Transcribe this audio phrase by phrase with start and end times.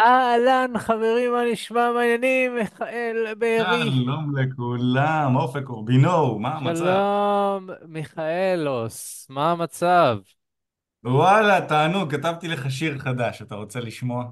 [0.00, 1.92] אהלן, חברים, מה נשמע?
[1.92, 2.54] מה העניינים?
[2.54, 3.90] מיכאל בארי.
[3.90, 6.84] שלום לכולם, אופק אורבינו, מה המצב?
[6.84, 10.18] שלום, מיכאלוס, מה המצב?
[11.04, 14.24] וואלה, תענוג, כתבתי לך שיר חדש, אתה רוצה לשמוע?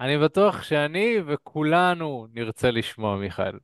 [0.00, 3.58] אני בטוח שאני וכולנו נרצה לשמוע, מיכאל.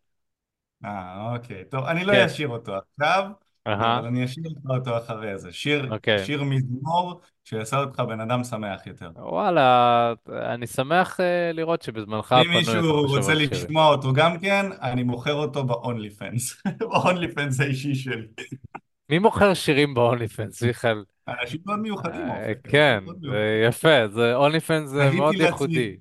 [0.85, 1.65] אה, אוקיי.
[1.65, 3.31] טוב, אני לא כן, אשיר אותו עכשיו,
[3.67, 5.53] אהה, אבל אני אשיר לך אותו אחרי זה.
[5.53, 6.25] שיר, אוקיי.
[6.25, 9.11] שיר מזמור שיעשה אותך בן אדם שמח יותר.
[9.17, 13.51] וואלה, אני שמח אה, לראות שבזמנך ואם הפנוי אתה מישהו חושב רוצה על שירים.
[13.53, 16.71] לשמוע אותו גם כן, אני מוכר אותו ב-only fans.
[16.79, 18.27] ב-only fans האישי שלי.
[19.11, 21.05] מי מוכר שירים בהוני פנס, מיכאל?
[21.29, 23.65] אנשים מאוד מיוחדים, אה, אנשים כן, מאוד זה.
[23.69, 25.97] יפה, זה הוני פנס זה תהיתי מאוד לעצמי, ייחודי.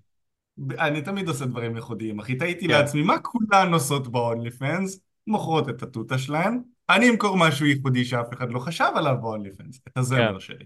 [0.79, 2.35] אני תמיד עושה דברים ייחודיים, אחי.
[2.35, 4.99] תהיתי כן, לעצמי, מה כולן עושות ב-only fans?
[5.27, 6.61] מוכרות את התותה שלהן.
[6.89, 9.99] אני אמכור משהו ייחודי שאף אחד לא חשב עליו fans, את כן.
[9.99, 10.65] הזמר שלי.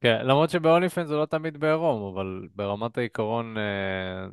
[0.00, 4.26] כן, למרות שבהוליפן זה לא תמיד בעירום, אבל ברמת העיקרון, אה,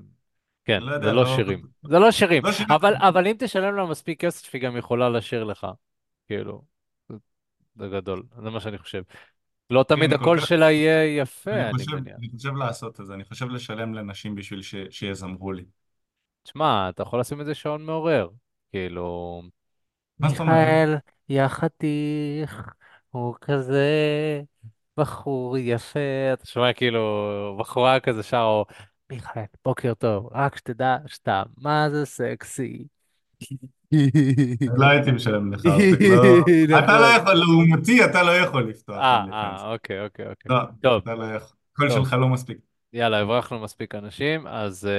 [0.65, 1.35] כן, אני לא זה יודע, לא לא...
[1.35, 1.61] שירים.
[1.83, 2.71] זה לא שירים, לא שירים.
[2.71, 5.67] אבל, אבל אם תשלם לה מספיק כסף, היא גם יכולה לשיר לך.
[6.27, 6.61] כאילו,
[7.09, 7.15] זה,
[7.75, 9.03] זה גדול, זה מה שאני חושב.
[9.69, 10.47] לא תמיד כן, הקול כך...
[10.47, 12.15] שלה יהיה אני יפה, אני חושב, מניח.
[12.17, 14.75] אני חושב לעשות את זה, אני חושב לשלם לנשים בשביל ש...
[14.89, 15.63] שיזמרו לי.
[16.43, 18.29] תשמע, אתה יכול לשים איזה שעון מעורר.
[18.71, 19.41] כאילו?
[20.19, 20.95] מיכאל,
[21.31, 22.73] יא חתיך,
[23.09, 23.89] הוא כזה
[24.97, 25.99] בחור יפה,
[26.33, 28.65] אתה שומע כאילו בחורה כזה שר, או
[29.11, 32.85] מיכאל, בוקר טוב, רק שתדע שאתה מה זה סקסי.
[34.77, 36.01] לא הייתי משלם לך, אופק,
[36.69, 36.79] לא...
[36.79, 37.21] אתה לא נכון.
[37.21, 39.25] יכול, לעומתי, אתה לא יכול לפתוח אה.
[39.33, 40.49] אה, אוקיי, אוקיי, אוקיי.
[40.49, 41.57] לא, טוב, אתה לא יכול.
[41.73, 42.05] הקול טוב.
[42.05, 42.57] שלך לא מספיק.
[42.93, 44.89] יאללה, הברחנו מספיק אנשים, אז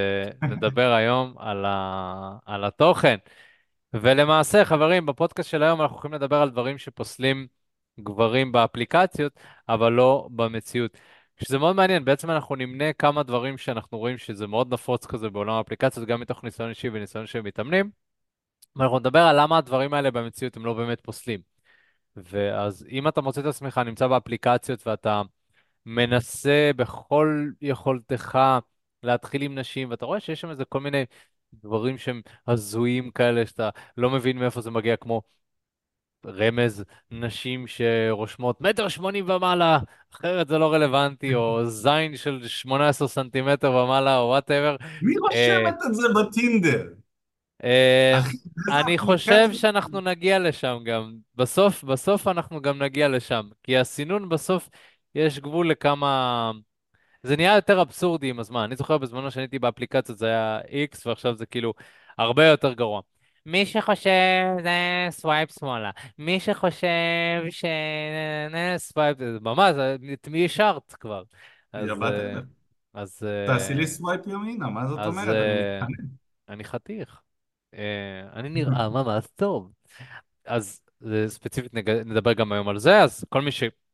[0.41, 2.37] uh, נדבר היום על, ה...
[2.45, 3.17] על התוכן.
[3.93, 7.47] ולמעשה, חברים, בפודקאסט של היום אנחנו הולכים לדבר על דברים שפוסלים
[7.99, 10.97] גברים באפליקציות, אבל לא במציאות.
[11.43, 15.53] שזה מאוד מעניין, בעצם אנחנו נמנה כמה דברים שאנחנו רואים שזה מאוד נפוץ כזה בעולם
[15.53, 17.91] האפליקציות, גם מתוך ניסיון אישי וניסיון של מתאמנים,
[18.75, 21.39] ואנחנו נדבר על למה הדברים האלה במציאות הם לא באמת פוסלים.
[22.15, 25.21] ואז אם אתה מוצא את עצמך נמצא באפליקציות ואתה
[25.85, 28.39] מנסה בכל יכולתך
[29.03, 31.05] להתחיל עם נשים, ואתה רואה שיש שם איזה כל מיני
[31.63, 35.21] דברים שהם הזויים כאלה, שאתה לא מבין מאיפה זה מגיע, כמו
[36.25, 39.79] רמז נשים שרושמות מטר שמונים ומעלה,
[40.13, 44.75] אחרת זה לא רלוונטי, או זין של 18 סנטימטר ומעלה, או whatever.
[45.01, 46.83] מי רושמת את זה בטינדר?
[47.63, 48.19] איזה
[48.71, 49.49] אני חושב?
[49.53, 51.13] שאנחנו נגיע לשם גם.
[51.35, 53.43] בסוף, בסוף אנחנו גם נגיע לשם.
[53.63, 54.69] כי הסינון בסוף,
[55.15, 56.51] יש גבול לכמה...
[57.23, 58.61] זה נהיה יותר אבסורדי עם הזמן.
[58.61, 61.73] אני זוכר בזמנו שאני הייתי באפליקציות זה היה X, ועכשיו זה כאילו
[62.17, 63.01] הרבה יותר גרוע.
[63.45, 66.87] מי שחושב זה swipe שמאלה, מי שחושב
[67.49, 67.65] ש...
[68.77, 69.75] swipe, ממש,
[70.13, 71.23] את מי השארת כבר?
[71.73, 72.39] אז, אה.
[72.93, 75.27] אז, תעשי לי אה, swipe ימינה, מה זאת אז אומרת?
[75.27, 75.85] אני אה.
[76.49, 77.21] אני חתיך.
[78.33, 79.71] אני נראה ממש טוב.
[80.45, 80.81] אז
[81.27, 81.73] ספציפית.
[82.05, 83.51] נדבר גם היום על זה, אז כל מי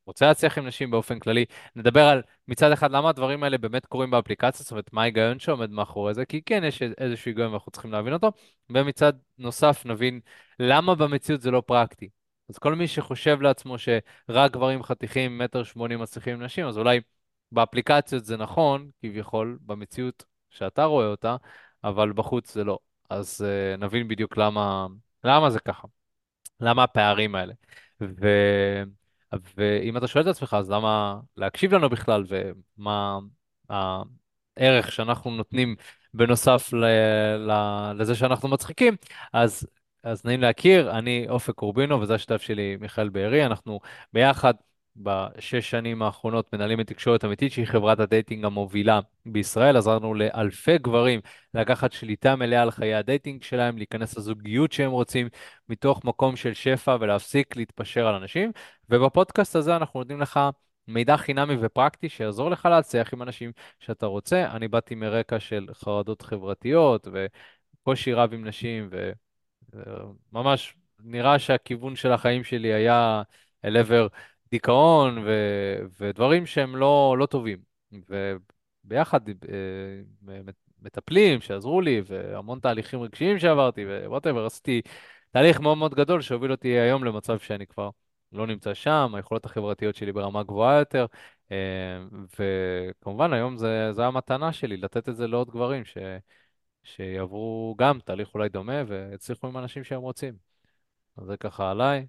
[0.09, 4.11] שרוצה להצליח עם נשים באופן כללי, נדבר על מצד אחד למה הדברים האלה באמת קורים
[4.11, 7.91] באפליקציה, זאת אומרת מה ההיגיון שעומד מאחורי זה, כי כן יש איזשהו היגיון ואנחנו צריכים
[7.91, 8.31] להבין אותו,
[8.69, 10.19] ומצד נוסף נבין
[10.59, 12.09] למה במציאות זה לא פרקטי.
[12.49, 16.99] אז כל מי שחושב לעצמו שרק גברים חתיכים מטר שמונים מצליחים עם נשים, אז אולי
[17.51, 21.35] באפליקציות זה נכון, כביכול, במציאות שאתה רואה אותה,
[21.83, 22.79] אבל בחוץ זה לא.
[23.09, 24.87] אז אה, נבין בדיוק למה,
[25.23, 25.87] למה זה ככה.
[26.59, 27.53] למה הפערים האלה?
[28.01, 28.27] ו...
[29.57, 32.23] ואם אתה שואל את עצמך, אז למה להקשיב לנו בכלל,
[32.77, 33.19] ומה
[33.69, 35.75] הערך שאנחנו נותנים
[36.13, 36.85] בנוסף ל...
[37.37, 37.51] ל...
[37.95, 38.95] לזה שאנחנו מצחיקים,
[39.33, 39.67] אז,
[40.03, 43.79] אז נעים להכיר, אני אופק קורבינו, וזה השותף שלי מיכאל בארי, אנחנו
[44.13, 44.53] ביחד
[44.99, 50.77] בשש שנים האחרונות מנהלים את תקשורת אמיתית, שהיא חברת ה dating המובילה בישראל, עזרנו לאלפי
[50.77, 51.19] גברים
[51.53, 55.29] לקחת שליטה מלאה על חיי הדייטינג שלהם, להיכנס לזוגיות שהם רוצים,
[55.69, 58.51] מתוך מקום של שפע ולהפסיק להתפשר על אנשים.
[58.89, 60.39] ובפודקאסט הזה אנחנו נותנים לך
[60.87, 64.47] מידע חינמי ופרקטי שיעזור לך להצליח עם אנשים שאתה רוצה.
[64.51, 67.07] אני באתי מרקע של חרדות חברתיות
[67.83, 68.89] וקושי רב עם נשים,
[69.73, 73.21] וממש נראה שהכיוון של החיים שלי היה
[73.65, 74.07] אל עבר
[74.51, 75.31] דיכאון ו...
[75.99, 77.59] ודברים שהם לא, לא טובים.
[77.91, 79.33] וביחד אה,
[80.81, 84.81] מטפלים שעזרו לי, והמון תהליכים רגשיים שעברתי, ו whatever, עשיתי
[85.31, 87.89] תהליך מאוד מאוד גדול שהוביל אותי היום למצב שאני כבר
[88.31, 91.05] לא נמצא שם, היכולות החברתיות שלי ברמה גבוהה יותר,
[91.51, 91.57] אה,
[92.39, 95.97] וכמובן היום זה, זה המתנה שלי, לתת את זה לעוד גברים ש,
[96.83, 100.33] שיעברו גם תהליך אולי דומה והצליחו עם אנשים שהם רוצים.
[101.17, 102.07] אז זה ככה עליי.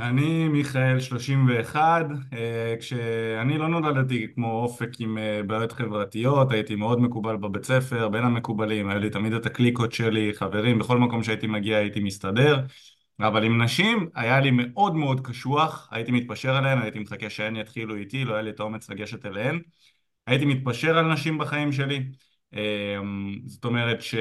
[0.00, 7.00] אני מיכאל 31, אה, כשאני לא נולדתי כמו אופק עם אה, בעיות חברתיות, הייתי מאוד
[7.00, 11.46] מקובל בבית ספר, בין המקובלים, היו לי תמיד את הקליקות שלי, חברים, בכל מקום שהייתי
[11.46, 12.64] מגיע הייתי מסתדר,
[13.20, 17.96] אבל עם נשים היה לי מאוד מאוד קשוח, הייתי מתפשר עליהן, הייתי מחכה שהן יתחילו
[17.96, 19.60] איתי, לא היה לי את האומץ לגשת אליהן,
[20.26, 22.02] הייתי מתפשר על נשים בחיים שלי,
[22.54, 22.98] אה,
[23.46, 24.14] זאת אומרת ש...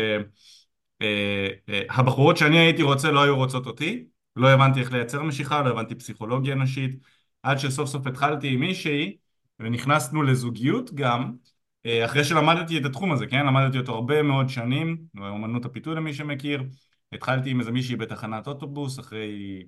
[1.01, 4.05] אה, אה, הבחורות שאני הייתי רוצה לא היו רוצות אותי,
[4.39, 6.99] לא הבנתי איך לייצר משיכה, לא הבנתי פסיכולוגיה נשית,
[7.43, 9.17] עד שסוף סוף התחלתי עם מישהי
[9.59, 11.33] ונכנסנו לזוגיות גם,
[11.85, 13.45] אה, אחרי שלמדתי את התחום הזה, כן?
[13.45, 16.63] למדתי אותו הרבה מאוד שנים, אומנות הפיתוי למי שמכיר,
[17.13, 19.63] התחלתי עם איזה מישהי בתחנת אוטובוס אחרי,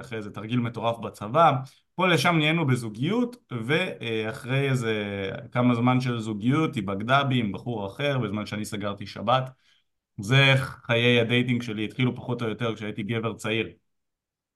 [0.00, 1.52] אחרי איזה תרגיל מטורף בצבא,
[1.94, 7.86] פה לשם נהיינו בזוגיות ואחרי איזה כמה זמן של זוגיות היא בגדה בי עם בחור
[7.86, 9.50] אחר בזמן שאני סגרתי שבת
[10.16, 13.68] זה חיי הדייטינג שלי התחילו פחות או יותר כשהייתי גבר צעיר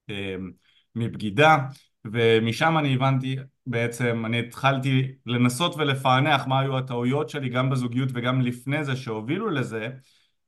[0.08, 0.50] אמ,
[0.94, 1.56] מבגידה
[2.04, 8.40] ומשם אני הבנתי בעצם, אני התחלתי לנסות ולפענח מה היו הטעויות שלי גם בזוגיות וגם
[8.40, 9.88] לפני זה שהובילו לזה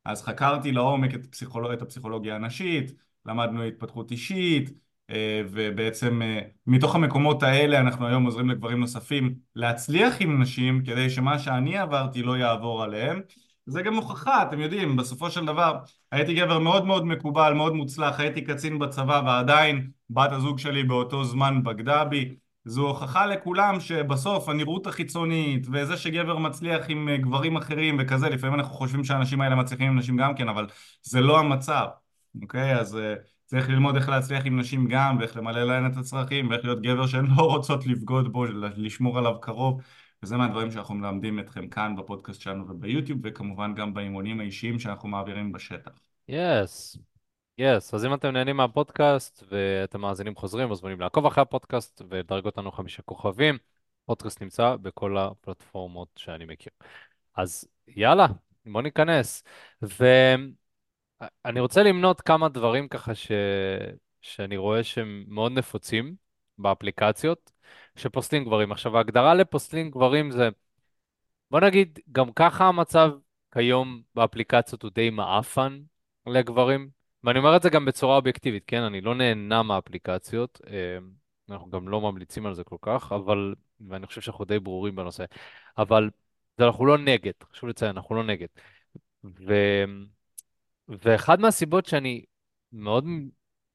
[0.05, 1.73] אז חקרתי לעומק את, פסיכולוג...
[1.73, 2.93] את הפסיכולוגיה הנשית,
[3.27, 4.71] למדנו התפתחות אישית
[5.11, 11.11] אה, ובעצם אה, מתוך המקומות האלה אנחנו היום עוזרים לגברים נוספים להצליח עם נשים כדי
[11.11, 13.21] שמה שאני עברתי לא יעבור עליהם
[13.71, 15.79] זה גם הוכחה, אתם יודעים, בסופו של דבר
[16.13, 21.25] הייתי גבר מאוד מאוד מקובל, מאוד מוצלח, הייתי קצין בצבא ועדיין בת הזוג שלי באותו
[21.25, 22.35] זמן בגדה בי
[22.65, 28.55] זו הוכחה לכולם שבסוף הנראות החיצונית וזה שגבר מצליח עם אה, גברים אחרים וכזה, לפעמים
[28.55, 30.67] אנחנו חושבים שהאנשים האלה מצליחים עם נשים גם כן, אבל
[31.03, 31.87] זה לא המצב,
[32.43, 32.75] אוקיי?
[32.81, 32.99] אז uh,
[33.47, 37.07] צריך ללמוד איך להצליח עם נשים גם ואיך למלא להן את הצרכים ואיך להיות גבר
[37.07, 38.45] שהן לא רוצות לבגוד בו,
[38.77, 39.81] לשמור עליו קרוב
[40.23, 45.53] וזה מהדברים שאנחנו מלמדים אתכם כאן בפודקאסט שלנו וביוטיוב, וכמובן גם באימונים האישיים שאנחנו מעבירים
[45.53, 45.91] בשטח.
[46.29, 47.01] יס, yes.
[47.59, 47.97] יס, yes.
[47.97, 53.03] אז אם אתם נהנים מהפודקאסט ואתם מאזינים חוזרים, מוזמנים לעקוב אחרי הפודקאסט ולדרג אותנו חמישה
[53.03, 53.59] כוכבים.
[54.05, 56.73] הפודקאסט נמצא בכל הפלטפורמות שאני מכיר.
[57.37, 58.27] אז יאללה,
[58.67, 59.45] בוא ניכנס.
[59.83, 63.33] ואני רוצה למנות כמה דברים ככה ש...
[64.21, 66.15] שאני רואה שהם מאוד נפוצים
[66.59, 67.53] באפליקציות.
[67.97, 68.73] שפוסלים גברים.
[68.73, 70.49] עכשיו, ההגדרה לפוסלים גברים זה,
[71.51, 73.11] בוא נגיד, גם ככה המצב
[73.55, 75.81] כיום באפליקציות הוא די מעפן
[76.27, 76.91] לגברים,
[77.25, 78.83] ואני אומר את זה גם בצורה אובייקטיבית, כן?
[78.83, 80.99] אני לא נהנה מהאפליקציות, אה,
[81.51, 83.55] אנחנו גם לא ממליצים על זה כל כך, אבל,
[83.89, 85.25] ואני חושב שאנחנו די ברורים בנושא,
[85.79, 86.11] אבל
[86.59, 88.47] אנחנו לא נגד, חשוב לציין, אנחנו לא נגד.
[89.25, 89.55] ו...
[90.89, 92.25] ואחד מהסיבות שאני
[92.73, 93.05] מאוד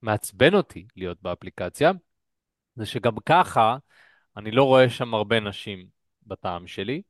[0.02, 1.92] מעצבן אותי להיות באפליקציה,
[2.76, 3.76] זה שגם ככה
[4.36, 5.86] אני לא רואה שם הרבה נשים
[6.26, 7.02] בטעם שלי,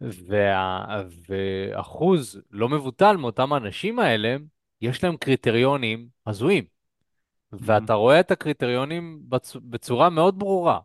[0.00, 1.02] וה...
[1.28, 4.36] ואחוז לא מבוטל מאותם האנשים האלה,
[4.80, 6.64] יש להם קריטריונים הזויים.
[7.52, 9.56] ואתה רואה את הקריטריונים בצ...
[9.56, 10.78] בצורה מאוד ברורה.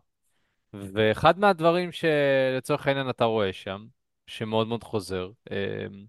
[0.72, 3.86] ואחד מהדברים שלצורך העניין אתה רואה שם,
[4.26, 6.04] שמאוד מאוד חוזר, אמ,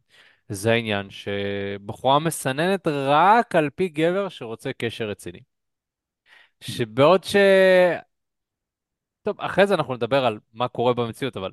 [0.49, 5.39] זה העניין שבחורה מסננת רק על פי גבר שרוצה קשר רציני.
[6.61, 7.35] שבעוד ש...
[9.23, 11.51] טוב, אחרי זה אנחנו נדבר על מה קורה במציאות, אבל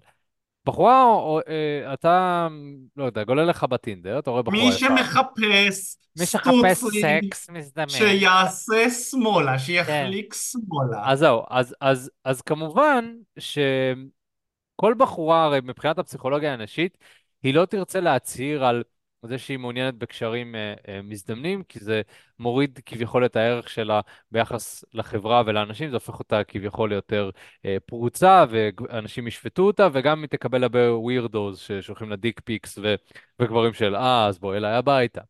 [0.66, 2.48] בחורה, או, אה, אתה,
[2.96, 4.78] לא יודע, גולל לך בטינדר, אתה רואה בחורה מי יפה.
[4.78, 7.88] שמחפש מי שחפש סטוצלי, סקס מזדמן.
[7.88, 9.58] שיעשה שמאלה, כן.
[9.58, 11.12] שיחליק שמאלה.
[11.12, 16.98] אז זהו, אז, אז, אז כמובן שכל בחורה, הרי מבחינת הפסיכולוגיה הנשית,
[17.42, 18.82] היא לא תרצה להצהיר על
[19.22, 22.02] זה שהיא מעוניינת בקשרים אה, אה, מזדמנים, כי זה
[22.38, 27.30] מוריד כביכול את הערך שלה ביחס לחברה ולאנשים, זה הופך אותה כביכול ליותר
[27.64, 32.94] אה, פרוצה, ואנשים ישפטו אותה, וגם היא תקבל הרבה ווירדוז ששולחים לה דיק פיקס ו-
[33.40, 35.20] וגברים של, אה, אז בואי אליי הביתה.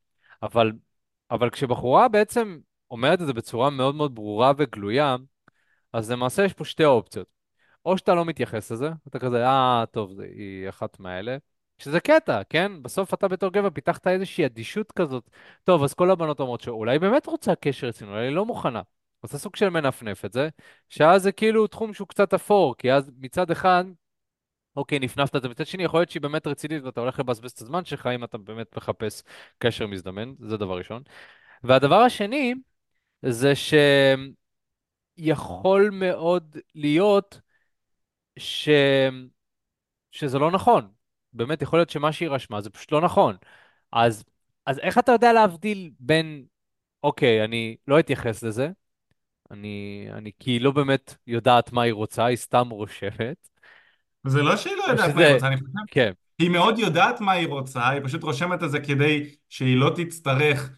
[0.42, 0.72] אבל,
[1.30, 2.58] אבל כשבחורה בעצם
[2.90, 5.16] אומרת את זה בצורה מאוד מאוד ברורה וגלויה,
[5.92, 7.26] אז למעשה יש פה שתי אופציות.
[7.84, 11.36] או שאתה לא מתייחס לזה, אתה כזה, אה, טוב, היא אחת מהאלה.
[11.78, 12.82] שזה קטע, כן?
[12.82, 15.30] בסוף אתה בתור גבר פיתחת איזושהי אדישות כזאת.
[15.64, 18.82] טוב, אז כל הבנות אומרות שאולי היא באמת רוצה קשר אצלנו, אולי היא לא מוכנה.
[19.22, 20.48] אז זה סוג של מנפנף את זה,
[20.88, 23.84] שאז זה כאילו תחום שהוא קצת אפור, כי אז מצד אחד,
[24.76, 27.62] אוקיי, נפנפת את זה, מצד שני, יכול להיות שהיא באמת רצינית ואתה הולך לבזבז את
[27.62, 29.22] הזמן שלך אם אתה באמת מחפש
[29.58, 31.02] קשר מזדמן, זה דבר ראשון.
[31.64, 32.54] והדבר השני,
[33.22, 33.52] זה
[35.18, 37.40] שיכול מאוד להיות
[38.38, 38.68] ש...
[40.10, 40.95] שזה לא נכון.
[41.36, 43.36] באמת, יכול להיות שמה שהיא רשמה זה פשוט לא נכון.
[43.92, 44.24] אז,
[44.66, 46.44] אז איך אתה יודע להבדיל בין,
[47.02, 48.68] אוקיי, אני לא אתייחס לזה,
[49.50, 53.48] אני, אני כי היא לא באמת יודעת מה היא רוצה, היא סתם רושמת.
[54.26, 55.70] זה לא שהיא לא יודעת מה היא שזה, רוצה, אני חושב.
[55.86, 59.92] כן, היא מאוד יודעת מה היא רוצה, היא פשוט רושמת את זה כדי שהיא לא
[59.96, 60.70] תצטרך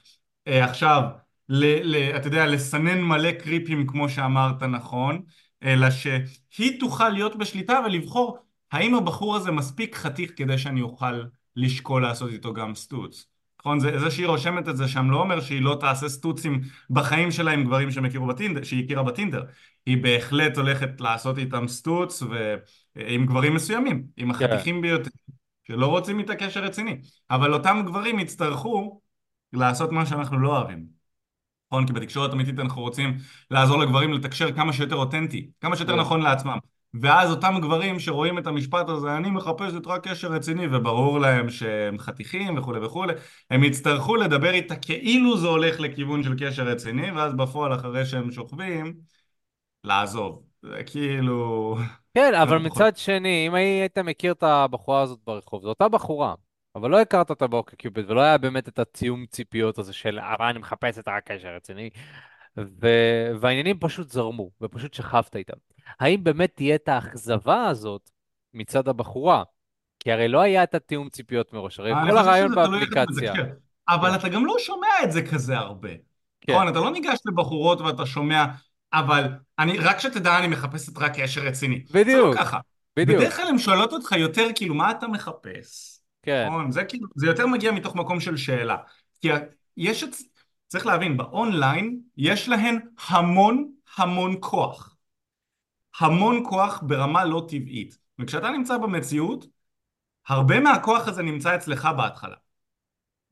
[0.48, 1.02] אה, עכשיו
[1.48, 1.64] ל,
[1.96, 5.22] ל, אתה יודע, לסנן מלא קריפים כמו שאמרת נכון,
[5.62, 8.38] אלא שהיא תוכל להיות בשליטה ולבחור
[8.72, 11.22] האם הבחור הזה מספיק חתיך כדי שאני אוכל
[11.56, 13.26] לשקול לעשות איתו גם סטוץ.
[13.60, 13.80] נכון?
[13.80, 16.60] זה, זה שהיא רושמת את זה שם לא אומר שהיא לא תעשה סטוצים
[16.90, 19.44] בחיים שלה עם גברים שהם הכירו בטינדר, שהיא הכירה בטינדר.
[19.86, 22.22] היא בהחלט הולכת לעשות איתם סטוץ
[22.96, 24.44] ועם גברים מסוימים, עם כן.
[24.44, 25.10] החתיכים ביותר,
[25.68, 26.96] שלא רוצים איתה קשר רציני.
[27.30, 29.00] אבל אותם גברים יצטרכו
[29.52, 30.86] לעשות מה שאנחנו לא אוהבים.
[31.70, 31.86] נכון?
[31.86, 33.16] כי בתקשורת אמיתית אנחנו רוצים
[33.50, 36.00] לעזור לגברים לתקשר כמה שיותר אותנטי, כמה שיותר כן.
[36.00, 36.58] נכון לעצמם.
[36.94, 41.98] ואז אותם גברים שרואים את המשפט הזה, אני מחפשת רק קשר רציני, וברור להם שהם
[41.98, 43.12] חתיכים וכולי וכולי,
[43.50, 48.30] הם יצטרכו לדבר איתה כאילו זה הולך לכיוון של קשר רציני, ואז בפועל אחרי שהם
[48.30, 48.94] שוכבים,
[49.84, 50.42] לעזוב.
[50.62, 51.76] זה כאילו...
[52.14, 52.82] כן, אבל אנחנו פחות...
[52.82, 56.34] מצד שני, אם היית מכיר את הבחורה הזאת ברחוב, זו אותה בחורה,
[56.74, 60.58] אבל לא הכרת אותה באוקיקיופד, ולא היה באמת את התיאום ציפיות הזה של, אבל אני
[60.58, 61.90] מחפש את הקשר רציני,
[62.58, 62.88] ו...
[63.40, 65.67] והעניינים פשוט זרמו, ופשוט שכבת איתם.
[66.00, 68.10] האם באמת תהיה את האכזבה הזאת
[68.54, 69.42] מצד הבחורה?
[70.00, 73.32] כי הרי לא היה את התיאום ציפיות מראש, הרי כל הרעיון באפליקציה.
[73.32, 73.44] מתקשר.
[73.88, 75.88] אבל כן, אתה גם לא שומע את זה כזה הרבה.
[76.40, 76.68] כן, נכון?
[76.68, 78.44] אתה לא ניגש לבחורות ואתה שומע,
[78.92, 79.28] אבל
[79.58, 81.82] אני, רק שתדע, אני מחפשת רק קשר רציני.
[81.86, 82.58] זה לא בדיוק, ככה.
[82.96, 86.00] בדיוק, בדרך כלל הן שואלות אותך יותר, כאילו, מה אתה מחפש?
[86.22, 86.46] כן.
[86.46, 86.70] נכון?
[86.70, 88.76] זה כאילו, זה יותר מגיע מתוך מקום של שאלה.
[89.20, 89.28] כי
[89.76, 90.08] יש את...
[90.66, 92.78] צריך להבין, באונליין יש להן
[93.08, 94.96] המון המון כוח.
[96.00, 97.98] המון כוח ברמה לא טבעית.
[98.18, 99.46] וכשאתה נמצא במציאות,
[100.28, 102.36] הרבה מהכוח הזה נמצא אצלך בהתחלה.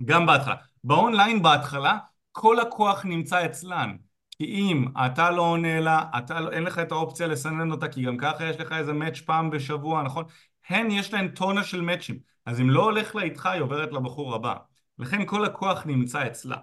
[0.05, 0.55] גם בהתחלה.
[0.85, 1.99] באונליין בהתחלה,
[2.33, 3.97] כל הכוח נמצא אצלן.
[4.31, 8.03] כי אם אתה לא עונה לה, אתה לא, אין לך את האופציה לסנן אותה, כי
[8.03, 10.25] גם ככה יש לך איזה מאץ' פעם בשבוע, נכון?
[10.69, 12.19] הן יש להן טונה של מאצ'ים.
[12.47, 14.55] אז אם לא הולך לה איתך, היא עוברת לבחור הבא.
[14.99, 16.57] לכן כל הכוח נמצא אצלה.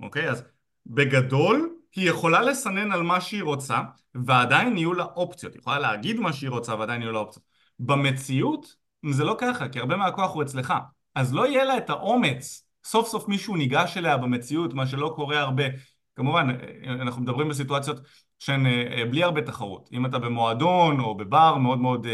[0.00, 0.30] אוקיי?
[0.30, 0.44] אז
[0.86, 3.80] בגדול, היא יכולה לסנן על מה שהיא רוצה,
[4.14, 5.52] ועדיין יהיו לה אופציות.
[5.52, 7.44] היא יכולה להגיד מה שהיא רוצה, ועדיין יהיו לה אופציות.
[7.78, 8.74] במציאות,
[9.10, 10.74] זה לא ככה, כי הרבה מהכוח הוא אצלך.
[11.14, 15.40] אז לא יהיה לה את האומץ סוף סוף מישהו ניגש אליה במציאות, מה שלא קורה
[15.40, 15.64] הרבה.
[16.16, 16.48] כמובן,
[16.88, 18.00] אנחנו מדברים בסיטואציות
[18.38, 19.90] שהן אה, אה, בלי הרבה תחרות.
[19.92, 22.06] אם אתה במועדון או בבר מאוד מאוד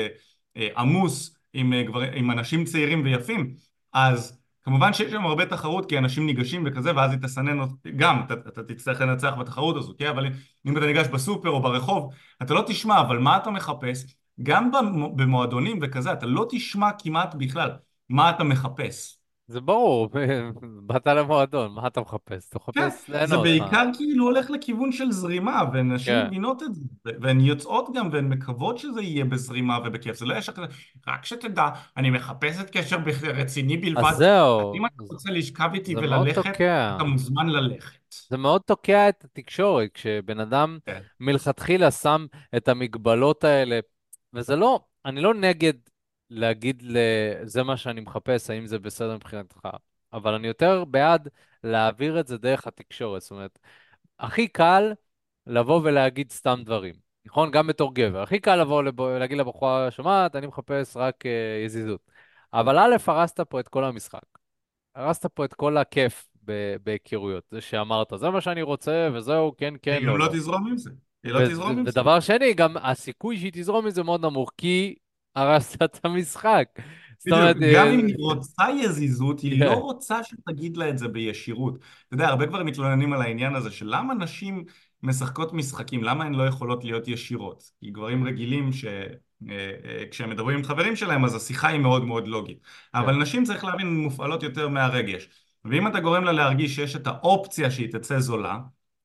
[0.57, 1.73] אה, עמוס עם,
[2.15, 3.55] עם אנשים צעירים ויפים,
[3.93, 4.38] אז
[4.69, 7.59] כמובן שיש שם הרבה תחרות כי אנשים ניגשים וכזה, ואז היא תסנן,
[7.97, 10.07] גם אתה, אתה תצטרך לנצח בתחרות הזו, כן?
[10.07, 10.27] אבל
[10.67, 14.17] אם אתה ניגש בסופר או ברחוב, אתה לא תשמע, אבל מה אתה מחפש?
[14.43, 14.71] גם
[15.17, 17.71] במועדונים וכזה, אתה לא תשמע כמעט בכלל
[18.09, 19.18] מה אתה מחפש.
[19.49, 20.09] זה ברור,
[20.87, 22.49] באת למועדון, מה אתה מחפש?
[22.49, 23.43] אתה כן, מחפש זה ליהנות, מה?
[23.43, 26.27] בעיקר כאילו הולך לכיוון של זרימה, ונשים כן.
[26.27, 26.81] מבינות את זה,
[27.21, 30.67] והן יוצאות גם, והן מקוות שזה יהיה בזרימה ובכיף, זה לא כזה,
[31.09, 35.95] רק שתדע, אני מחפשת קשר רציני בלבד, אז זהו, אם אתה זה רוצה לשכב איתי
[35.95, 36.61] זה וללכת.
[36.97, 37.99] אתה מוזמן ללכת.
[38.31, 41.01] זה מאוד תוקע את התקשורת, כשבן אדם כן.
[41.21, 42.27] מלכתחילה שם
[42.57, 43.81] את המגבלות האלה,
[44.35, 45.75] וזה לא, אני לא נגד
[46.31, 46.83] להגיד
[47.43, 49.69] זה מה שאני מחפש, האם זה בסדר מבחינתך,
[50.13, 51.29] אבל אני יותר בעד
[51.65, 53.23] להעביר את זה דרך התקשורת.
[53.23, 53.59] זאת אומרת,
[54.19, 54.93] הכי קל
[55.47, 56.95] לבוא ולהגיד סתם דברים,
[57.27, 57.51] נכון?
[57.51, 58.23] גם בתור גבר.
[58.23, 59.01] הכי קל לבוא לב...
[59.01, 61.29] להגיד לבחורה, שומעת, אני מחפש רק uh,
[61.67, 62.01] יזיזות.
[62.53, 64.21] אבל א', הרסת פה את כל המשחק.
[64.95, 66.29] הרסת פה את כל הכיף
[66.83, 67.45] בהיכרויות.
[67.51, 70.33] זה שאמרת, זה מה שאני רוצה, וזהו, כן, כן, היא גם לא, לא לא.
[70.33, 70.91] תזרום עם זה,
[71.25, 72.01] היא לא תזרום עם זה.
[72.01, 74.95] ודבר שני, גם הסיכוי שהיא תזרום מזה מאוד נמוך, כי
[75.39, 76.69] הרסת את המשחק.
[77.19, 80.99] זאת אומרת, גם אה, אם היא רוצה יזיזות, היא לא כן, רוצה שתגיד לה את
[80.99, 81.75] זה בישירות.
[81.77, 84.65] אתה יודע, הרבה כבר מתלוננים על העניין הזה של למה נשים
[85.03, 87.71] משחקות משחקים, למה הן לא יכולות להיות ישירות?
[87.81, 92.59] כי גברים רגילים שכשהם מדברים עם חברים שלהם, אז השיחה היא מאוד מאוד לוגית.
[92.63, 95.29] כן, אבל נשים, צריך להבין, מופעלות יותר מהרגש.
[95.65, 98.59] ואם אתה גורם לה להרגיש שיש את האופציה שהיא תצא זולה,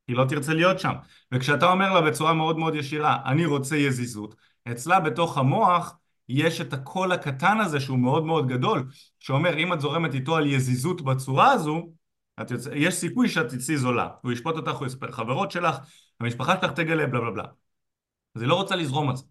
[0.08, 0.94] היא לא תרצה להיות שם.
[1.32, 4.36] וכשאתה אומר לה בצורה מאוד מאוד ישירה, אני רוצה יזיזות,
[4.72, 5.98] אצלה בתוך המוח
[6.30, 8.88] יש את הקול הקטן הזה שהוא מאוד מאוד גדול,
[9.20, 11.90] שאומר אם את זורמת איתו על יזיזות בצורה הזו,
[12.50, 14.10] יוצא, יש סיכוי שאת תצאי זולה.
[14.22, 15.76] הוא ישפוט אותך, הוא יספר חברות שלך,
[16.20, 17.46] המשפחה שלך תגלה, בלה בלה בלה.
[18.36, 19.24] אז היא לא רוצה לזרום על זה.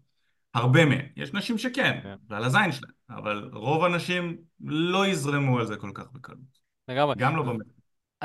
[0.53, 1.05] הרבה מהן.
[1.15, 2.15] יש נשים שכן, כן.
[2.29, 6.63] ועל הזין שלהן, אבל רוב הנשים לא יזרמו על זה כל כך בקלות.
[6.87, 7.15] לגמרי.
[7.17, 7.65] גם לא במאה.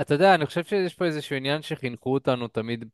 [0.00, 2.84] אתה יודע, אני חושב שיש פה איזשהו עניין שחינכו אותנו תמיד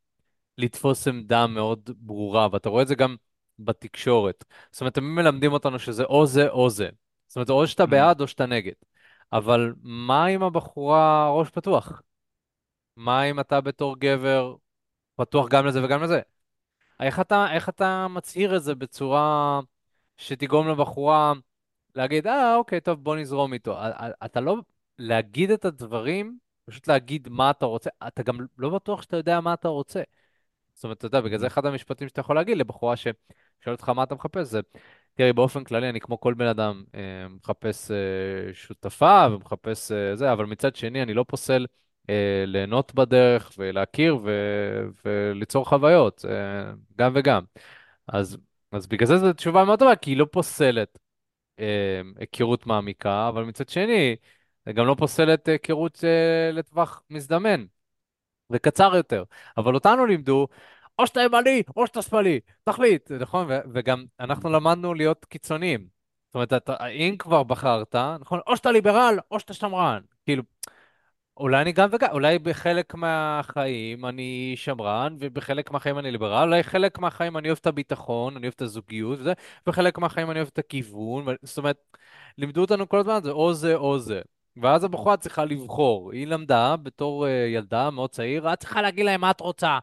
[0.58, 3.16] לתפוס עמדה מאוד ברורה, ואתה רואה את זה גם
[3.58, 4.44] בתקשורת.
[4.72, 6.88] זאת אומרת, תמיד מלמדים אותנו שזה או זה או זה.
[7.26, 8.72] זאת אומרת, או שאתה בעד או שאתה נגד.
[9.32, 12.02] אבל מה אם הבחורה ראש פתוח?
[12.96, 14.56] מה אם אתה בתור גבר
[15.16, 16.20] פתוח גם לזה וגם לזה?
[17.00, 19.60] איך אתה, איך אתה מצהיר את זה בצורה
[20.16, 21.32] שתגרום לבחורה
[21.94, 23.76] להגיד, אה, אוקיי, טוב, בוא נזרום איתו.
[24.24, 24.56] אתה לא...
[24.98, 27.90] להגיד את הדברים פשוט להגיד מה אתה רוצה.
[28.06, 30.02] אתה גם לא בטוח שאתה יודע מה אתה רוצה.
[30.74, 33.16] זאת אומרת, אתה יודע, בגלל זה אחד המשפטים שאתה יכול להגיד לבחורה ששואלת
[33.68, 34.60] אותך מה אתה מחפש, זה,
[35.14, 40.32] תראי, באופן כללי, אני כמו כל בן אדם, אה, מחפש אה, שותפה ומחפש אה, זה,
[40.32, 41.66] אבל מצד שני, אני לא פוסל
[42.46, 44.30] ליהנות בדרך ולהכיר ו,
[45.04, 46.24] וליצור חוויות,
[46.96, 47.44] גם וגם.
[48.08, 48.36] אז,
[48.72, 50.98] אז בגלל זה זו תשובה מאוד טובה, כי היא לא פוסלת
[52.18, 54.16] היכרות מעמיקה, אבל מצד שני,
[54.66, 56.04] זה גם לא פוסלת היכרות
[56.52, 57.64] לטווח מזדמן.
[58.50, 59.24] וקצר יותר.
[59.56, 60.48] אבל אותנו לימדו,
[60.98, 63.48] או שאתה ימני, או שאתה שמאלי, תחליט, נכון?
[63.72, 65.86] וגם אנחנו למדנו להיות קיצוניים.
[66.28, 68.40] זאת אומרת, אתה, אם כבר בחרת, נכון?
[68.46, 70.00] או שאתה ליברל, או שאתה שמרן.
[70.24, 70.42] כאילו,
[71.36, 76.98] אולי אני גם וגם, אולי בחלק מהחיים אני שמרן, ובחלק מהחיים אני ליברל, אולי חלק
[76.98, 79.32] מהחיים אני אוהב את הביטחון, אני אוהב את הזוגיות וזה,
[79.66, 81.24] וחלק מהחיים אני אוהב את הכיוון.
[81.42, 81.76] זאת אומרת,
[82.38, 84.20] לימדו אותנו כל הזמן, זה או זה או זה.
[84.62, 86.12] ואז הבחורה צריכה לבחור.
[86.12, 89.78] היא למדה בתור uh, ילדה מאוד צעיר, את צריכה להגיד להם מה את רוצה.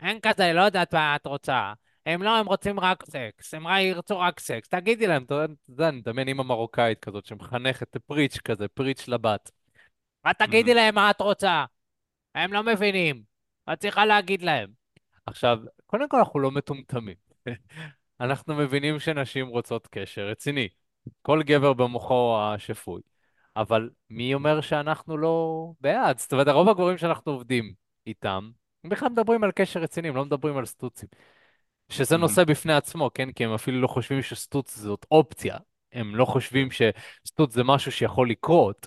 [0.00, 1.72] אין כזה, לא יודעת מה את רוצה.
[2.06, 4.68] הם לא, הם רוצים רק סקס, הם רק ירצו רק סקס.
[4.68, 9.50] תגידי להם, אתה יודע, אני מדמיין אימא מרוקאית כזאת שמחנכת פריץ' כזה, פריץ' לבת.
[10.30, 10.76] את תגידי מהמם.
[10.76, 11.64] להם מה את רוצה.
[12.34, 13.22] הם לא מבינים.
[13.72, 14.70] את צריכה להגיד להם.
[15.26, 17.16] עכשיו, קודם כל אנחנו לא מטומטמים.
[18.20, 20.68] אנחנו מבינים שנשים רוצות קשר רציני.
[21.22, 23.02] כל גבר במוחו השפוי.
[23.56, 26.18] אבל מי אומר שאנחנו לא בעד?
[26.18, 27.72] זאת אומרת, רוב הגברים שאנחנו עובדים
[28.06, 28.50] איתם,
[28.84, 31.08] הם בכלל מדברים על קשר רציני, הם לא מדברים על סטוצים.
[31.88, 32.22] שזה מהמם.
[32.22, 33.32] נושא בפני עצמו, כן?
[33.32, 35.56] כי הם אפילו לא חושבים שסטוץ זאת אופציה.
[35.92, 36.24] הם לא.
[36.24, 38.86] חושבים שסטוץ זה משהו שיכול לקרות,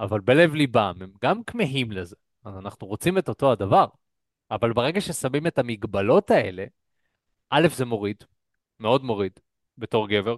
[0.00, 2.16] אבל בלב ליבם הם גם כמהים לזה.
[2.44, 3.86] אז אנחנו רוצים את אותו הדבר.
[4.50, 6.64] אבל ברגע ששמים את המגבלות האלה,
[7.50, 8.24] א', זה מוריד,
[8.80, 9.32] מאוד מוריד,
[9.78, 10.36] בתור גבר.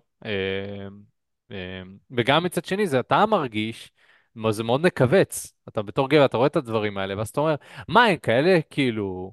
[1.51, 3.93] אה, וגם מצד שני, זה אתה מרגיש,
[4.51, 5.53] זה מאוד מכווץ.
[5.69, 7.55] אתה בתור גבר, אתה רואה את הדברים האלה, ואז אתה אומר,
[7.89, 9.33] מה, הם כאלה כאילו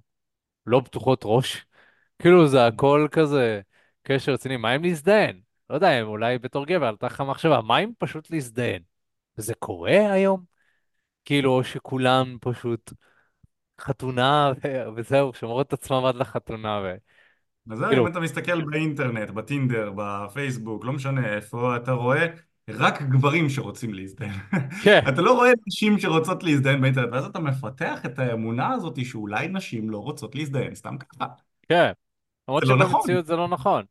[0.66, 1.66] לא פתוחות ראש?
[2.20, 3.62] כאילו זה הכל כזה
[4.04, 5.42] קשר רציני, מה אם להזדיין?
[5.70, 8.84] לא יודע, אולי בתור גבר עלתה לך מחשבה, מה אם פשוט להזדיין?
[9.38, 10.44] וזה קורה היום?
[11.26, 12.94] כאילו, או שכולם פשוט
[13.82, 16.86] חתונה ו- וזהו, שומרות את עצמם עד לחתונה, אז
[17.76, 22.28] זהו, אם וכאילו, אתה מסתכל באינטרנט, בטינדר, בפייסבוק, לא משנה איפה, אתה רואה
[22.70, 24.34] רק גברים שרוצים להזדהן.
[24.84, 29.48] כן, אתה לא רואה נשים שרוצות להזדהן באינטרנט, ואז אתה מפתח את האמונה הזאת שאולי
[29.48, 31.26] נשים לא רוצות להזדהן, סתם ככה.
[31.70, 31.92] כן.
[32.48, 33.86] למרות זה לא נכון, שבמציאות זה לא נכון.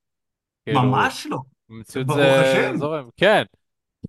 [0.64, 1.38] כאילו, ממש לא.
[1.68, 2.72] במציאות זה.
[2.76, 3.08] זורם.
[3.16, 3.42] כן,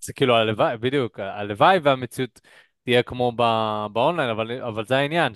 [0.01, 2.41] זה כאילו הלוואי, בדיוק, הלוואי והמציאות
[2.83, 5.33] תהיה כמו ב- באונליין, אבל, אבל זה העניין,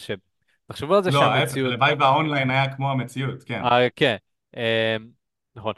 [0.71, 3.62] שתחשבו על זה לא, שהמציאות, הלוואי והאונליין היה כמו המציאות, כן.
[3.65, 4.15] אה, כן,
[4.57, 4.97] אה,
[5.55, 5.73] נכון.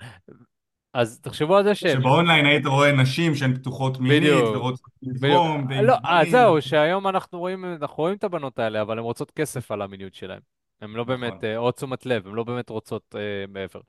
[0.93, 4.89] אז תחשבו על זה שבאונליין היית רואה נשים שהן פתוחות מינית בדיוק, ורוצות.
[5.01, 6.31] לזרום, ועם לא, אז גברים.
[6.31, 10.13] זהו, שהיום אנחנו רואים, אנחנו רואים את הבנות האלה, אבל הן רוצות כסף על המיניות
[10.13, 10.39] שלהן.
[10.81, 13.81] הן לא באמת, נכון, אה, או תשומת לב, הן לא באמת רוצות אה, מעבר.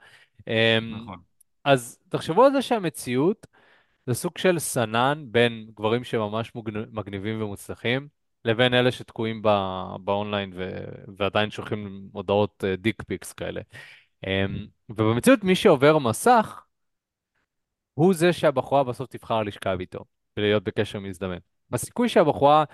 [0.48, 1.18] אה, נכון.
[1.64, 3.46] אז תחשבו על זה שהמציאות
[4.06, 6.52] זה סוג של סנן בין גברים שממש
[6.92, 8.08] מגניבים ומוצלחים,
[8.44, 10.84] לבין אלה שתקועים ב- באונליין ו-
[11.16, 13.60] ועדיין שולחים הודעות dick pics כאלה.
[14.26, 14.44] אה,
[14.88, 16.64] ובמציאות מי שעובר מסך,
[17.94, 20.04] הוא זה שהבחורה בסוף תבחר לשכב איתו,
[20.36, 21.38] ולהיות בקשר מזדמן.
[21.72, 22.64] הסיכוי שהבחורה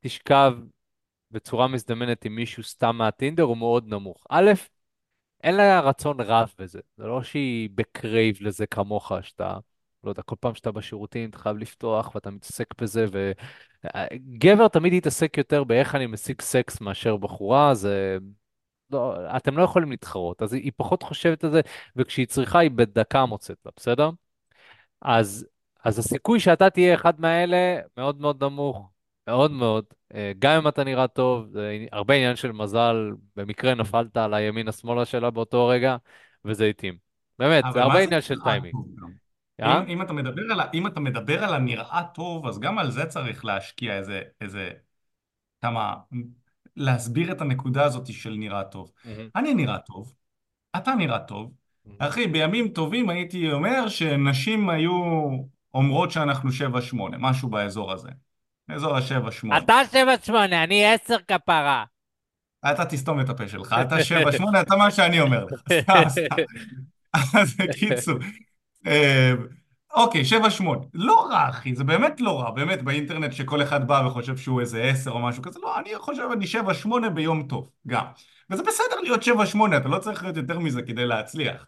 [0.00, 0.52] תשכב
[1.30, 4.26] בצורה מזדמנת עם מישהו סתם מהטינדר הוא מאוד נמוך.
[4.30, 4.50] א',
[5.44, 6.80] אין לה רצון רב בזה.
[6.96, 9.58] זה לא שהיא ב crave לזה כמוך, שאתה,
[10.04, 13.06] לא יודע, כל פעם שאתה בשירותים אתה חייב לפתוח ואתה מתעסק בזה,
[13.86, 18.18] וגבר תמיד יתעסק יותר באיך אני משיג סקס מאשר בחורה, זה...
[18.90, 21.60] לא, אתם לא יכולים להתחרות, אז היא, פחות חושבת על זה,
[21.96, 24.10] וכשהיא צריכה היא בדקה מוצאת לה, בסדר?
[25.02, 25.46] אז,
[25.84, 28.90] אז הסיכוי שאתה תהיה אחד מהאלה מאוד מאוד נמוך,
[29.26, 29.84] מאוד מאוד.
[30.14, 35.04] אה, גם אם אתה נראה טוב, זה הרבה עניין של מזל, במקרה נפלת על הימין-השמאלה
[35.04, 35.96] שלה באותו רגע,
[36.44, 36.96] וזה התאים.
[37.38, 38.74] באמת, זה הרבה עניין של טיימינג.
[39.60, 39.78] אה?
[39.82, 42.90] אם, אם אתה מדבר על, ה- אם אתה מדבר על הנראה טוב, אז גם על
[42.90, 44.70] זה צריך להשקיע איזה, איזה
[45.62, 45.94] כמה,
[46.76, 48.90] להסביר את הנקודה הזאת של נראה טוב.
[49.04, 50.14] מהמם, אני נראה טוב,
[50.76, 51.52] אתה נראה טוב.
[51.84, 51.96] מהמם.
[52.00, 54.92] אחי, בימים טובים הייתי אומר שנשים היו
[55.74, 58.08] אומרות שאנחנו שבע שמונה, משהו באזור הזה.
[58.68, 59.58] השבע שמונה.
[59.58, 61.84] אתה שבע שמונה, אני עשר כפרה.
[62.72, 65.60] אתה תסתום את הפה שלך, אתה שבע שמונה, אתה מה שאני אומר לך.
[65.80, 66.36] סתם, סתם.
[67.34, 68.18] אז בקיצור.
[68.86, 69.32] אה,
[69.94, 70.80] אוקיי, שבע שמונה.
[70.94, 72.50] לא רע, אחי, זה באמת לא רע.
[72.50, 76.28] באמת, באינטרנט שכל אחד בא וחושב שהוא איזה עשר או משהו כזה, לא, אני חושב,
[76.32, 78.04] אני שבע שמונה ביום טוב, גם.
[78.50, 81.66] וזה בסדר להיות שבע שמונה, אתה לא צריך להיות יותר מזה כדי להצליח.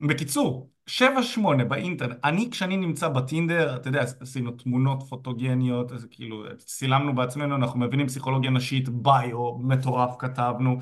[0.00, 6.44] בקיצור, שבע שמונה באינטרנט, אני כשאני נמצא בטינדר, אתה יודע, עשינו תמונות פוטוגניות, אז כאילו,
[6.58, 10.78] צילמנו בעצמנו, אנחנו מבינים פסיכולוגיה נשית, ביו, מטורף כתבנו,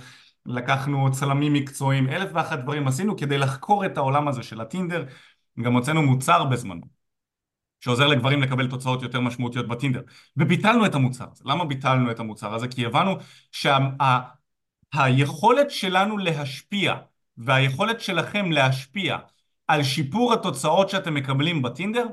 [0.46, 5.05] לקחנו צלמים מקצועיים, אלף ואחת דברים עשינו כדי לחקור את העולם הזה של הטינדר,
[5.62, 6.97] גם הוצאנו מוצר בזמנו.
[7.81, 10.03] שעוזר לגברים לקבל תוצאות יותר משמעותיות בטינדר.
[10.37, 11.45] וביטלנו את המוצר הזה.
[11.47, 12.69] למה ביטלנו את המוצר הזה?
[12.69, 13.16] כי הבנו
[14.95, 16.95] שהיכולת שה, שלנו להשפיע
[17.37, 19.16] והיכולת שלכם להשפיע
[19.69, 22.07] על שיפור התוצאות שאתם מקבלים בטינדר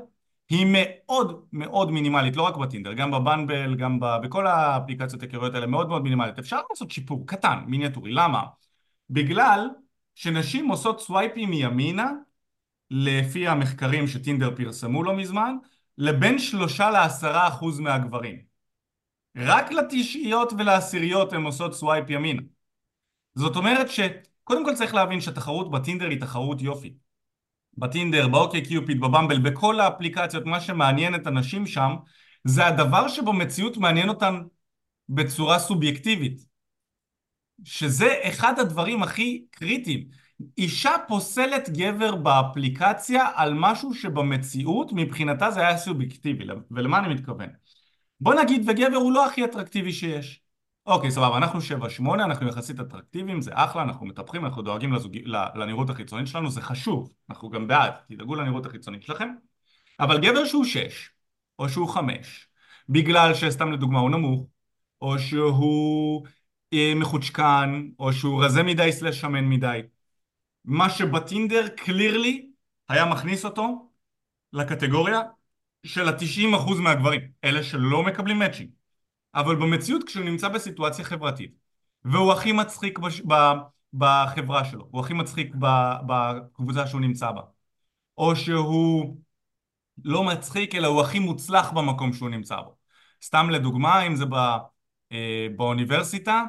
[0.50, 4.06] היא מאוד מאוד מינימלית, לא רק בטינדר, גם בבנבל, גם ב...
[4.22, 6.38] בכל האפליקציות היכרויות האלה, מאוד מאוד מינימלית.
[6.38, 8.12] אפשר לעשות שיפור קטן, מיניאטורי.
[8.12, 8.42] למה?
[9.10, 9.68] בגלל
[10.14, 12.12] שנשים עושות סווייפים מימינה
[12.90, 15.56] לפי המחקרים שטינדר פרסמו לא מזמן,
[15.98, 18.38] לבין שלושה לעשרה אחוז מהגברים.
[19.36, 22.42] רק לתשעיות ולעשיריות הן עושות swipe ימינה.
[23.34, 26.94] זאת אומרת שקודם כל צריך להבין שהתחרות בטינדר היא תחרות יופי.
[27.78, 31.94] בטינדר, ב OkCupid, בבמבל, בכל האפליקציות, מה שמעניין את הנשים שם,
[32.44, 34.40] זה הדבר שבמציאות מעניין אותן
[35.08, 36.54] בצורה סובייקטיבית.
[37.64, 40.08] שזה אחד הדברים הכי קריטיים.
[40.58, 47.48] אישה פוסלת גבר באפליקציה על משהו שבמציאות מבחינתה זה היה סובייקטיבי, ולמה אני מתכוון?
[48.20, 50.40] בוא נגיד וגבר הוא לא הכי אטרקטיבי שיש.
[50.86, 55.16] אוקיי, סבבה, אנחנו שבע שמונה, אנחנו יחסית אטרקטיביים, זה אחלה, אנחנו מטפחים, אנחנו דואגים לזוג...
[55.54, 59.28] לנראות החיצונית שלנו, זה חשוב, אנחנו גם בעד, תדאגו לנראות החיצונית שלכם.
[60.00, 61.10] אבל גבר שהוא שש,
[61.58, 62.48] או שהוא חמש,
[62.88, 64.46] בגלל שסתם לדוגמה הוא נמוך,
[65.00, 66.26] או שהוא
[66.72, 69.80] אה, מחוצ'קן, או שהוא רזה מדי סלש שמן מדי,
[70.64, 72.46] מה שבטינדר קלירלי
[72.88, 73.90] היה מכניס אותו
[74.52, 75.20] לקטגוריה
[75.86, 78.70] של ה-90% מהגברים, אלה שלא מקבלים מאצ'ינג.
[79.34, 81.54] אבל במציאות כשהוא נמצא בסיטואציה חברתית,
[82.04, 83.20] והוא הכי מצחיק בש...
[83.20, 83.34] ב...
[83.94, 85.66] בחברה שלו, הוא הכי מצחיק ב...
[86.06, 87.40] בקבוצה שהוא נמצא בה,
[88.18, 89.16] או שהוא
[90.04, 92.76] לא מצחיק אלא הוא הכי מוצלח במקום שהוא נמצא בו.
[93.22, 94.34] סתם לדוגמה, אם זה ב...
[95.12, 96.44] אה, באוניברסיטה,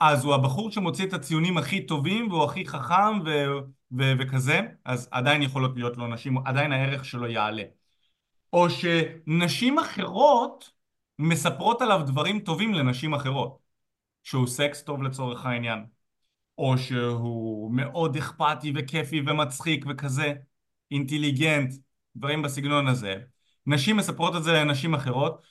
[0.00, 3.30] אז הוא הבחור שמוציא את הציונים הכי טובים והוא הכי חכם ו...
[3.98, 4.12] ו...
[4.18, 7.62] וכזה, אז עדיין יכולות להיות לו נשים, עדיין הערך שלו יעלה.
[8.52, 10.70] או שנשים אחרות
[11.18, 13.60] מספרות עליו דברים טובים לנשים אחרות.
[14.24, 15.84] שהוא סקס טוב לצורך העניין,
[16.58, 20.34] או שהוא מאוד אכפתי וכיפי ומצחיק וכזה,
[20.90, 21.74] אינטליגנט,
[22.16, 23.14] דברים בסגנון הזה.
[23.66, 25.42] נשים מספרות את זה לנשים אחרות,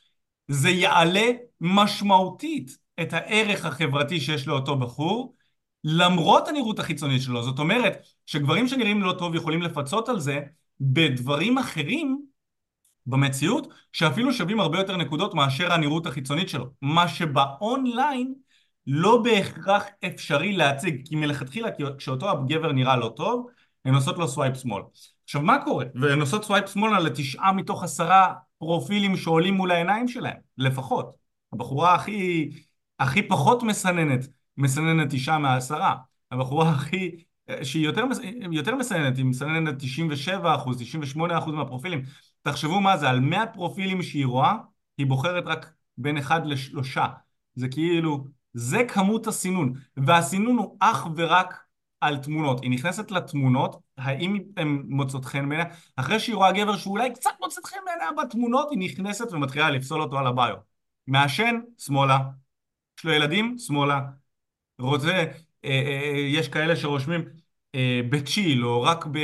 [0.48, 1.32] זה יעלה
[1.62, 5.36] משמעותית את הערך החברתי שיש לאותו בחור,
[5.84, 7.44] למרות הנראות החיצונית שלו.
[7.44, 10.40] זאת אומרת, שגברים שנראים לא טוב יכולים לפצות על זה
[10.82, 12.22] בדברים אחרים
[13.06, 16.66] במציאות, שאפילו שווים הרבה יותר נקודות מאשר הנראות החיצונית שלו.
[16.82, 18.34] מה שבאונליין
[18.88, 23.48] לא בהכרח אפשרי להציג, כי מלכתחילה כשאותו הגבר נראה לא טוב,
[23.86, 24.84] הן עושות לו swipe שמאל.
[25.24, 25.86] עכשיו מה קורה?
[25.96, 31.16] והן עושות swipe שמאל על לתשעה מתוך עשרה פרופילים שעולים מול העיניים שלהם, לפחות.
[31.54, 32.50] הבחורה הכי,
[33.00, 35.96] הכי פחות מסננת, מסננת תשעה מהעשרה.
[36.32, 37.24] הבחורה הכי,
[37.64, 38.04] שהיא יותר,
[38.52, 42.02] יותר מסננת, היא מסננת 97 אחוז, 98 אחוז מהפרופילים.
[42.42, 44.54] תחשבו מה זה, על 100 פרופילים שהיא רואה,
[44.98, 47.08] היא בוחרת רק בין אחד לשלושה.
[47.56, 51.64] זה כאילו, זה כמות הסינון, והסינון הוא אך ורק
[52.02, 52.62] על תמונות.
[52.62, 55.66] היא נכנסת לתמונות, האם הן מוצאות חן בעיניה?
[55.96, 60.20] אחרי שהיא רואה גבר שאולי קצת מוצאת חן בעיניה בתמונות, היא נכנסת ומתחילה לפסול אותו
[60.20, 60.56] על הביו.
[61.08, 62.20] מעשן, שמאלה.
[63.00, 64.02] יש לו ילדים, שמאלה.
[64.80, 65.26] רוצה, אה,
[65.66, 67.22] אה, אה, יש כאלה שרושמים
[68.10, 69.18] בצ'יל, או רק, ב,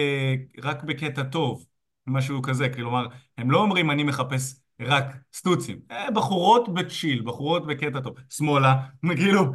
[0.64, 1.66] רק בקטע טוב.
[2.08, 3.08] משהו כזה, כלומר,
[3.38, 5.80] הם לא אומרים אני מחפש רק סטוצים,
[6.14, 9.46] בחורות בצ'יל, בחורות בקטע טוב, שמאלה, כאילו,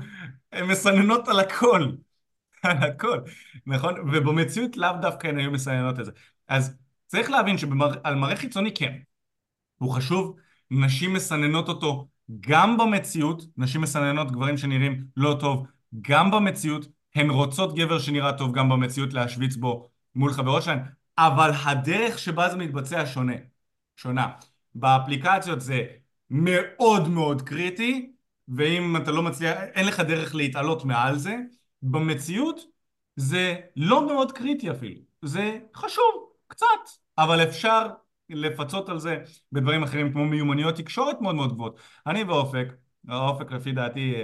[0.53, 1.93] הן מסננות על הכל,
[2.63, 3.21] על הכל,
[3.67, 3.95] נכון?
[4.01, 6.13] ובמציאות לאו דווקא הן היו מסננות את זה.
[6.49, 8.99] אז צריך להבין שעל מראה חיצוני כן,
[9.79, 10.37] הוא חשוב,
[10.71, 12.09] נשים מסננות אותו
[12.41, 15.67] גם במציאות, נשים מסננות גברים שנראים לא טוב
[16.01, 20.79] גם במציאות, הן רוצות גבר שנראה טוב גם במציאות להשוויץ בו מול חברות שלהן,
[21.19, 23.33] אבל הדרך שבה זה מתבצע שונה,
[23.97, 24.29] שונה.
[24.75, 25.85] באפליקציות זה
[26.31, 28.13] מאוד מאוד קריטי,
[28.49, 31.37] ואם אתה לא מצליח, אין לך דרך להתעלות מעל זה.
[31.83, 32.61] במציאות
[33.17, 36.67] זה לא מאוד קריטי אפילו, זה חשוב, קצת,
[37.19, 37.87] אבל אפשר
[38.31, 39.17] לפצות על זה
[39.53, 41.81] בדברים אחרים כמו מיומנויות תקשורת מאוד מאוד גבוהות.
[42.07, 42.67] אני ואופק,
[43.11, 44.15] אופק לפי דעתי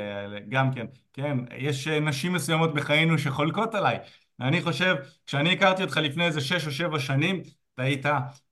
[0.49, 3.99] גם כן, כן, יש נשים מסוימות בחיינו שחולקות עליי.
[4.40, 7.42] אני חושב, כשאני הכרתי אותך לפני איזה שש או שבע שנים,
[7.75, 8.07] אתה היית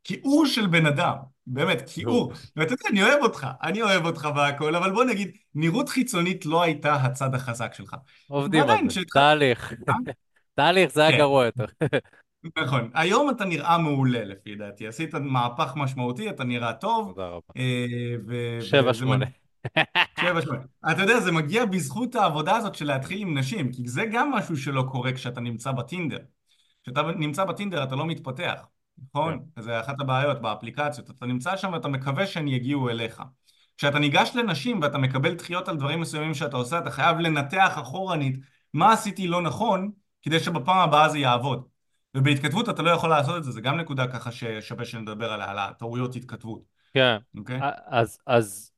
[0.05, 1.15] כיעור של בן אדם,
[1.47, 2.33] באמת, כיעור.
[2.57, 6.63] ואתה יודע, אני אוהב אותך, אני אוהב אותך והכל, אבל בוא נגיד, נראות חיצונית לא
[6.63, 7.97] הייתה הצד החזק שלך.
[8.29, 9.73] עובדים על זה, תהליך.
[9.89, 9.95] אה?
[10.55, 11.19] תהליך זה היה כן.
[11.19, 11.65] גרוע יותר.
[12.59, 12.91] נכון.
[12.95, 14.87] היום אתה נראה מעולה לפי דעתי.
[14.87, 17.41] עשית מהפך משמעותי, אתה נראה טוב, תודה רבה.
[17.57, 19.27] אה, ו- שבע, שמונה.
[20.21, 20.61] שבע שמונה.
[20.93, 24.57] אתה יודע, זה מגיע בזכות העבודה הזאת של להתחיל עם נשים, כי זה גם משהו
[24.57, 26.19] שלא קורה כשאתה נמצא בטינדר.
[26.83, 29.45] כשאתה נמצא בטינדר אתה לא מתפתח, כן, נכון?
[29.59, 31.11] זה אחת הבעיות באפליקציות.
[31.11, 33.23] אתה נמצא שם ואתה מקווה שהן יגיעו אליך.
[33.77, 38.37] כשאתה ניגש לנשים ואתה מקבל דחיות על דברים מסוימים שאתה עושה, אתה חייב לנתח אחורנית
[38.75, 39.91] מה עשיתי לא נכון,
[40.23, 41.74] כדי שבפעם הבאה זה יעבוד.
[42.15, 45.59] ובהתכתבות אתה לא יכול לעשות את זה, זה גם נקודה ככה ששווה שנדבר עליה, על
[45.59, 46.63] הטעויות התכתבות,
[46.95, 47.17] כן.
[47.39, 47.61] אוקיי?
[47.63, 48.73] א- אז, אז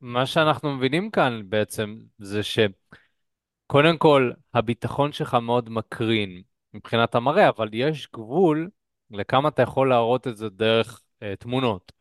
[0.00, 6.42] מה שאנחנו מבינים כאן בעצם זה שקודם כל הביטחון שלך מאוד מקרין
[6.74, 8.70] מבחינת המראה, אבל יש גבול
[9.10, 11.92] לכמה אתה יכול להראות את זה דרך אה, תמונות.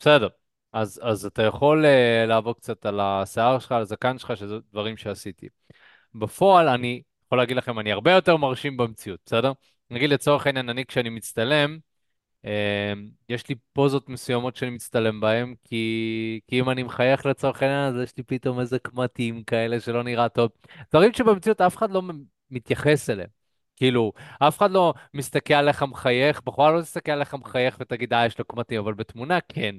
[0.00, 0.28] בסדר.
[0.72, 4.96] אז, אז אתה יכול אה, לעבור קצת על השיער שלך, על הזקן שלך, שזה דברים
[4.96, 5.48] שעשיתי.
[6.14, 9.52] בפועל, אני יכול להגיד לכם, אני הרבה יותר מרשים במציאות, בסדר?
[9.90, 11.78] נגיד לצורך העניין, אני כשאני מצטלם,
[12.44, 12.92] אה,
[13.28, 18.02] יש לי פוזות מסוימות שאני מצטלם בהן, כי, כי אם אני מחייך לצורך העניין, אז
[18.02, 20.50] יש לי פתאום איזה קמטים כאלה שלא נראה טוב.
[20.90, 22.02] דברים שבמציאות אף אחד לא
[22.50, 23.28] מתייחס אליהם.
[23.76, 28.38] כאילו, אף אחד לא מסתכל עליך מחייך, בחורה לא תסתכל עליך מחייך ותגיד, אה, יש
[28.38, 29.76] לו קמטים, אבל בתמונה כן.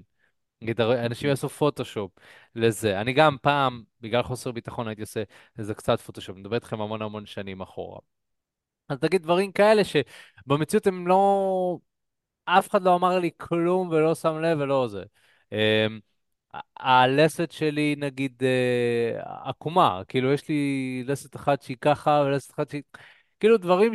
[0.61, 2.11] נגיד, אנשים יעשו פוטושופ
[2.55, 3.01] לזה.
[3.01, 5.23] אני גם פעם, בגלל חוסר ביטחון, הייתי עושה
[5.57, 6.35] איזה קצת פוטושופ.
[6.35, 7.99] אני מדבר איתכם המון המון שנים אחורה.
[8.89, 11.77] אז תגיד דברים כאלה שבמציאות הם לא...
[12.45, 15.03] אף אחד לא אמר לי כלום ולא שם לב ולא זה.
[15.51, 15.99] אמ,
[16.79, 19.19] הלסת שלי, נגיד, אה,
[19.49, 20.01] עקומה.
[20.07, 22.81] כאילו, יש לי לסת אחת שהיא ככה ולסת אחת שהיא...
[23.39, 23.93] כאילו, דברים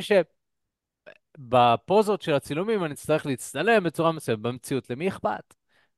[1.38, 4.40] שבפוזות של הצילומים אני אצטרך להצטלם בצורה מסוימת.
[4.40, 5.54] במציאות, למי אכפת?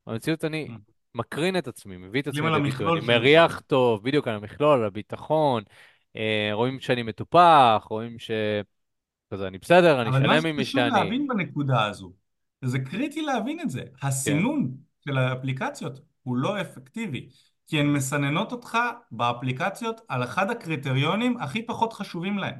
[0.07, 0.68] במציאות אני
[1.14, 2.98] מקרין את עצמי, מביא את עצמי על לידי ביטוי.
[2.98, 3.07] אני.
[3.07, 5.62] מריח טוב, בדיוק על המכלול, על הביטחון.
[6.16, 8.30] אה, רואים שאני מטופח, רואים ש...
[9.34, 11.04] כזה, אני בסדר, אני אבל מה שלם עם מי שחשוב שאני.
[11.04, 12.12] להבין בנקודה הזו,
[12.62, 14.70] וזה קריטי להבין את זה, כן, הסינון
[15.04, 17.28] של האפליקציות הוא לא אפקטיבי,
[17.66, 18.78] כי הן מסננות אותך
[19.10, 22.54] באפליקציות על אחד הקריטריונים הכי פחות חשובים להן.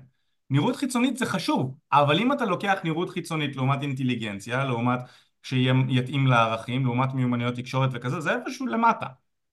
[0.50, 5.00] נראות חיצונית זה חשוב, אבל אם אתה לוקח נראות חיצונית לעומת אינטליגנציה, לעומת
[5.42, 9.06] שיתאים לערכים, לעומת מיומנויות תקשורת וכזה, זה איפשהו למטה.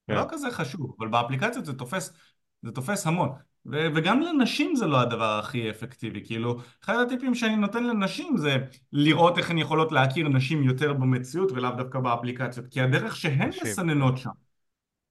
[0.07, 2.13] זה לא כן, כזה חשוב, אבל באפליקציות זה תופס,
[2.61, 3.29] זה תופס המון.
[3.65, 8.57] ו- וגם לנשים זה לא הדבר הכי אפקטיבי, כאילו אחד הטיפים שאני נותן לנשים זה
[8.93, 13.61] לראות איך הן יכולות להכיר נשים יותר במציאות ולאו דווקא באפליקציות כי הדרך שהן נשים,
[13.63, 14.29] מסננות שם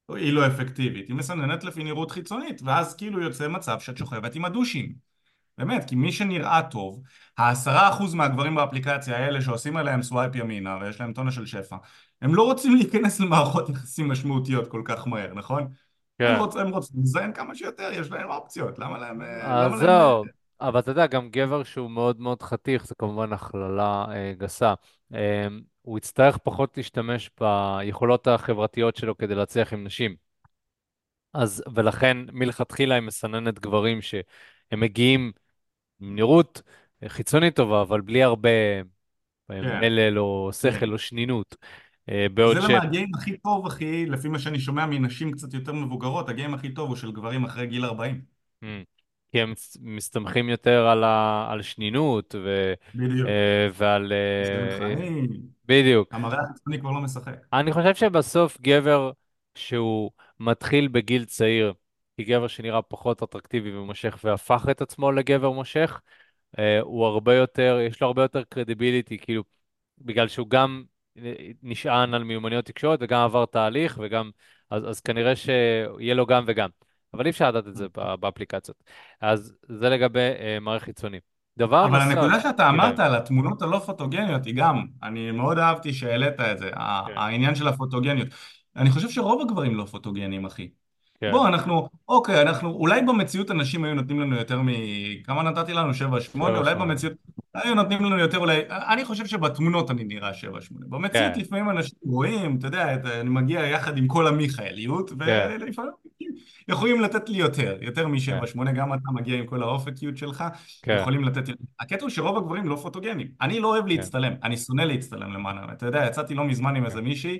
[0.08, 4.44] היא לא אפקטיבית, היא מסננת לפי נראות חיצונית ואז כאילו יוצא מצב שאת שוכבת עם
[4.44, 5.10] הדושים.
[5.58, 7.02] באמת, כי מי שנראה טוב,
[7.38, 11.76] העשרה אחוז מהגברים באפליקציה האלה שעושים עליהם swipe ימינה ויש להם טונה של שפע,
[12.22, 15.68] הם לא רוצים להיכנס למערכות יחסים משמעותיות כל כך מהר, נכון?
[16.20, 16.34] כן.
[16.60, 19.90] הם רוצים לזיין כמה שיותר, יש להם אופציות, למה להם, אה, אז למה להם...
[19.90, 20.24] אה, זהו,
[20.60, 24.74] אבל אתה יודע, גם גבר שהוא מאוד מאוד חתיך, זה כמובן הכללה אה, גסה.
[25.14, 25.46] אה,
[25.82, 30.16] הוא יצטרך פחות להשתמש ביכולות החברתיות שלו כדי להצליח עם נשים.
[31.34, 35.32] אז, ולכן מלכתחילה היא מסננת גברים שהם מגיעים
[36.00, 36.62] עם נראות
[37.02, 38.48] אה, חיצונית טובה, אבל בלי הרבה
[39.50, 40.72] אה, כן, מלל או כן.
[40.72, 41.56] שכל או שנינות.
[42.08, 42.64] אה, בעוד ש...
[42.64, 46.68] למה הגיים הכי טוב, הכי, לפי מה שאני שומע מנשים קצת יותר מבוגרות, הגיים הכי
[46.68, 48.20] טוב הוא של גברים אחרי גיל 40.
[48.64, 48.66] Mm.
[49.32, 51.46] כי הם מס- מסתמכים יותר על, ה...
[51.50, 52.72] על שנינות ו...
[52.94, 53.28] בדיוק.
[53.28, 54.12] אה, ועל...
[54.12, 54.96] אה,
[55.64, 56.14] בדיוק.
[56.14, 57.34] המראה החיצוני כבר לא משחק.
[57.52, 59.10] אני חושב שבסוף גבר
[59.54, 60.10] שהוא
[60.40, 61.72] מתחיל בגיל צעיר,
[62.16, 66.00] כי גבר שנראה פחות אטרקטיבי ומושך והפך את עצמו לגבר מושך,
[66.82, 69.42] הוא הרבה יותר, יש לו הרבה יותר קרדיביליטי, כאילו,
[69.98, 70.84] בגלל שהוא גם
[71.62, 74.30] נשען על מיומנויות תקשורת וגם עבר תהליך וגם,
[74.70, 76.68] אז, אז כנראה שיהיה לו גם וגם.
[77.14, 78.84] אבל אי אפשר לדעת את זה ב- באפליקציות.
[79.20, 81.18] אז זה לגבי אה, מערכת חיצוני.
[81.58, 85.92] דבר אבל נוסף, הנקודה שאתה אמרת על התמונות הלא פוטוגניות היא גם, אני מאוד אהבתי
[85.92, 86.78] שהעלית את זה, כן,
[87.16, 88.28] העניין של הפוטוגניות.
[88.76, 90.68] אני חושב שרוב הגברים לא פוטוגניים, אחי.
[91.20, 94.68] כן, בוא, אנחנו, אוקיי, אנחנו, אולי במציאות אנשים היו נותנים לנו יותר מ...
[95.24, 95.94] כמה נתתי לנו?
[95.94, 96.50] שבע, שמונה?
[96.50, 97.12] שבע, אולי שמונה, במציאות
[97.54, 98.60] היו נותנים לנו יותר, אולי...
[98.68, 100.86] אני חושב שבתמונות אני נראה שבע, שמונה.
[100.88, 105.48] במציאות כן, לפעמים אנשים רואים, אתה יודע, את- אני מגיע יחד עם כל המיכאליות, כן,
[105.60, 105.90] ולפעמים
[106.68, 110.44] יכולים לתת לי יותר, יותר כן, משבע, שמונה, גם אתה מגיע עם כל האופקיות שלך,
[110.82, 111.48] כן, יכולים לתת...
[111.48, 111.62] יותר.
[111.80, 113.28] הקטע הוא שרוב הגברים לא פוטוגנים.
[113.40, 115.76] אני לא אוהב כן, להצטלם, אני שונא להצטלם למען האמת.
[115.76, 116.86] אתה יודע, יצאתי לא מזמן עם כן.
[116.86, 117.38] איזה מישהי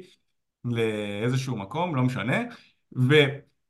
[0.64, 2.42] לאיזשהו מקום, לא משנה,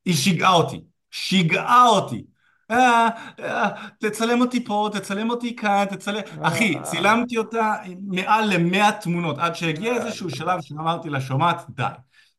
[0.07, 0.81] והיא שיגעה אותי.
[1.11, 2.25] שיגעה אותי.
[2.71, 3.09] אה,
[3.41, 6.21] אה, תצלם אותי פה, תצלם אותי כאן, תצלם...
[6.43, 7.75] אחי, אה, צילמתי אותה
[8.07, 11.83] מעל למאה תמונות, עד שהגיע איזשהו שלב שאמרתי לה, שומעת, די.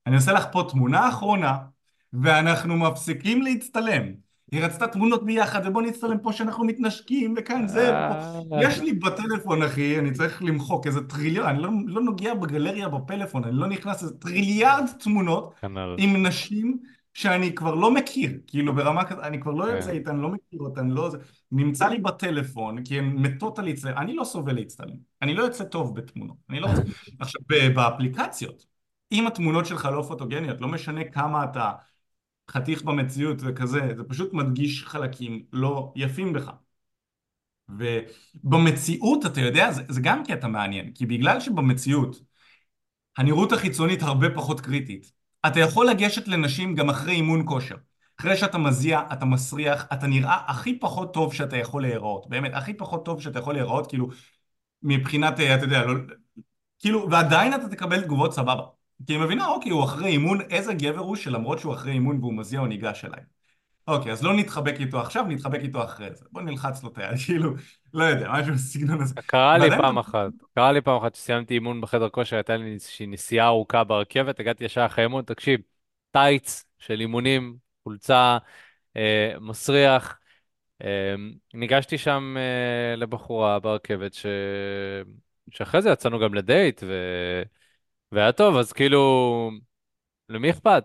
[0.08, 1.58] אני עושה לך פה תמונה אחרונה,
[2.14, 4.04] ואנחנו מפסיקים להצטלם.
[4.52, 7.94] היא רצתה תמונות ביחד, ובוא נצטלם פה שאנחנו מתנשקים, וכאן זה,
[8.62, 13.44] יש לי בטלפון, אחי, אני צריך למחוק איזה טריליון, אני לא, לא נוגע בגלריה בפלאפון,
[13.44, 15.96] אני לא נכנס איזה טריליארד תמונות כנ"ל.
[15.98, 16.78] עם נשים
[17.14, 19.94] שאני כבר לא מכיר, כאילו ברמה כזאת, אני כבר לא יוצא כן.
[19.94, 21.18] איתן, לא מכיר אותן, לא זה,
[21.52, 25.64] נמצא לי בטלפון, כי הן מתות על להצטלם, אני לא סובל להצטלם, אני לא יוצא
[25.64, 26.82] טוב בתמונות, אני לא רוצה.
[27.20, 27.42] עכשיו,
[27.76, 28.66] באפליקציות,
[29.12, 31.72] אם התמונות שלך לא פוטוגניות, לא משנה כמה אתה
[32.52, 36.52] חתיך במציאות וכזה, זה פשוט מדגיש חלקים לא יפים בך.
[37.70, 42.22] ובמציאות, אתה יודע, זה, זה גם קטע מעניין, כי בגלל שבמציאות
[43.18, 45.12] הנראות החיצונית הרבה פחות קריטית,
[45.48, 47.76] אתה יכול לגשת לנשים גם אחרי אימון כושר.
[48.20, 52.30] אחרי שאתה מזיע, אתה מסריח, אתה נראה הכי פחות טוב שאתה יכול להיראות.
[52.30, 54.10] באמת, הכי פחות טוב שאתה יכול להיראות, כאילו,
[54.84, 55.94] מבחינת, אה, אתה יודע, לא,
[56.80, 58.64] כאילו, ועדיין אתה תקבל תגובות סבבה.
[59.08, 62.34] כי היא מבינה, אוקיי, הוא אחרי אימון, איזה גבר הוא שלמרות שהוא אחרי אימון והוא
[62.34, 63.22] מזיע, הוא ניגש אליי.
[63.88, 66.26] אוקיי, אז לא נתחבק איתו עכשיו, נתחבק איתו אחרי זה.
[66.32, 67.54] בוא נלחץ לו את היד, כאילו,
[67.94, 69.16] לא יודע, משהו בסגנון הזה.
[69.26, 72.74] קרה לי ועדיין פעם אחת, קרה לי פעם אחת שסיימתי אימון בחדר כושר, הייתה לי
[72.74, 75.60] איזושהי נסיעה ארוכה ברכבת, הגעתי ישר אחרי אימון, תקשיב,
[76.12, 78.38] טייץ של אימונים, חולצה,
[78.96, 80.20] אה, מסריח,
[80.84, 81.16] אה,
[81.54, 84.26] ניגשתי שם אה, לבחורה ברכבת, ש...
[85.52, 86.94] שאחרי זה יצאנו גם לדייט, ו...
[88.12, 89.52] והיה טוב, אז כאילו,
[90.30, 90.84] למי אכפת?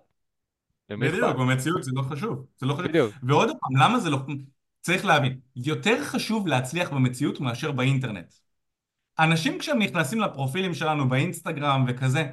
[0.90, 1.37] בדיוק?
[1.37, 2.46] במציאות זה לא חשוב.
[2.59, 2.87] זה לא חשוב.
[2.87, 3.14] בדיוק.
[3.22, 4.18] ועוד פעם, למה זה לא...
[4.81, 8.35] צריך להבין, יותר חשוב להצליח במציאות מאשר באינטרנט.
[9.18, 12.27] אנשים כשהם נכנסים לפרופילים שלנו באינסטגרם וכזה,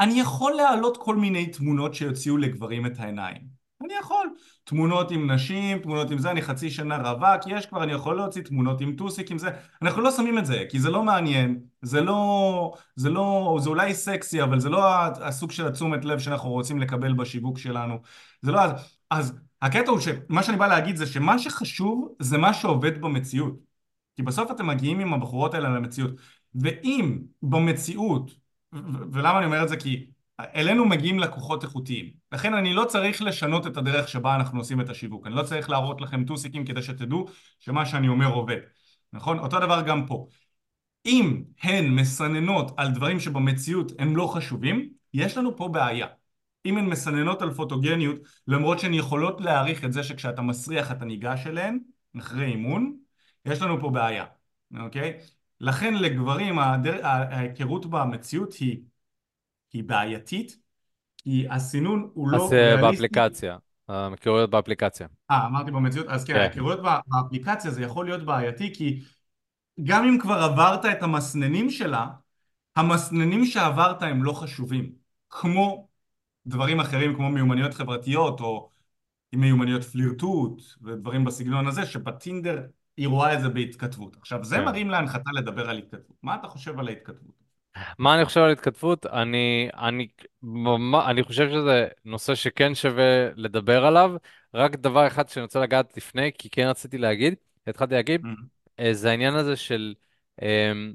[0.00, 3.42] אני יכול להעלות כל מיני תמונות שיוציאו לגברים את העיניים.
[3.84, 4.26] אני יכול.
[4.64, 8.42] תמונות עם נשים, תמונות עם זה, אני חצי שנה רווק, יש כבר, אני יכול להוציא
[8.42, 9.50] תמונות עם טוסיק, עם זה.
[9.82, 13.94] אנחנו לא שמים את זה, כי זה לא מעניין, זה לא, זה לא, זה אולי
[13.94, 17.98] סקסי, אבל זה לא הסוג של התשומת לב שאנחנו רוצים לקבל בשיווק שלנו.
[18.42, 18.60] זה לא...
[19.10, 23.54] אז הקטע הוא שמה שאני בא להגיד זה שמה שחשוב זה מה שעובד במציאות.
[24.16, 26.10] כי בסוף אתם מגיעים עם הבחורות האלה למציאות.
[26.54, 28.30] ואם במציאות,
[29.12, 29.76] ולמה אני אומר את זה?
[29.76, 30.06] כי
[30.40, 32.10] אלינו מגיעים לקוחות איכותיים.
[32.32, 35.26] לכן אני לא צריך לשנות את הדרך שבה אנחנו עושים את השיווק.
[35.26, 37.26] אני לא צריך להראות לכם טוסיקים כדי שתדעו
[37.58, 38.56] שמה שאני אומר עובד.
[39.12, 39.38] נכון?
[39.38, 40.26] אותו דבר גם פה.
[41.06, 46.06] אם הן מסננות על דברים שבמציאות הם לא חשובים, יש לנו פה בעיה.
[46.66, 48.16] אם הן מסננות על פוטוגניות,
[48.46, 51.78] למרות שהן יכולות להעריך את זה שכשאתה מסריח אתה ניגש אליהן,
[52.18, 52.96] אחרי אימון,
[53.44, 54.24] יש לנו פה בעיה,
[54.80, 55.18] אוקיי?
[55.60, 56.58] לכן לגברים.
[56.58, 58.80] ההיכרות במציאות היא,
[59.72, 60.56] היא בעייתית,
[61.16, 62.82] כי הסינון הוא אז לא אה, ריאליסטי.
[62.82, 63.56] באפליקציה,
[63.88, 65.06] המכירויות באפליקציה.
[65.30, 66.40] אה, אמרתי במציאות, אז כן, כן.
[66.40, 69.00] ההיכרויות בא- באפליקציה זה יכול להיות בעייתי, כי
[69.84, 72.06] גם אם כבר עברת את המסננים שלה,
[72.76, 74.92] המסננים שעברת הם לא חשובים.
[75.30, 75.88] כמו
[76.46, 78.70] דברים אחרים, כמו מיומנויות חברתיות, או
[79.32, 82.62] מיומנויות פלירטוט, ודברים בסגנון הזה, שבטינדר
[82.96, 84.16] היא רואה את זה בהתכתבות.
[84.16, 84.64] עכשיו, זה כן.
[84.64, 86.16] מרים להנחתה לדבר על התכתבות.
[86.22, 87.41] מה אתה חושב על ההתכתבות?
[87.98, 89.06] מה אני חושב על התכתבות?
[89.06, 90.08] אני, אני,
[91.06, 94.12] אני חושב שזה נושא שכן שווה לדבר עליו.
[94.54, 97.34] רק דבר אחד שאני רוצה לגעת לפני, כי כן רציתי להגיד,
[97.66, 98.20] התחלתי להגיד.
[98.80, 99.94] אה, זה העניין הזה של,
[100.42, 100.94] אמ,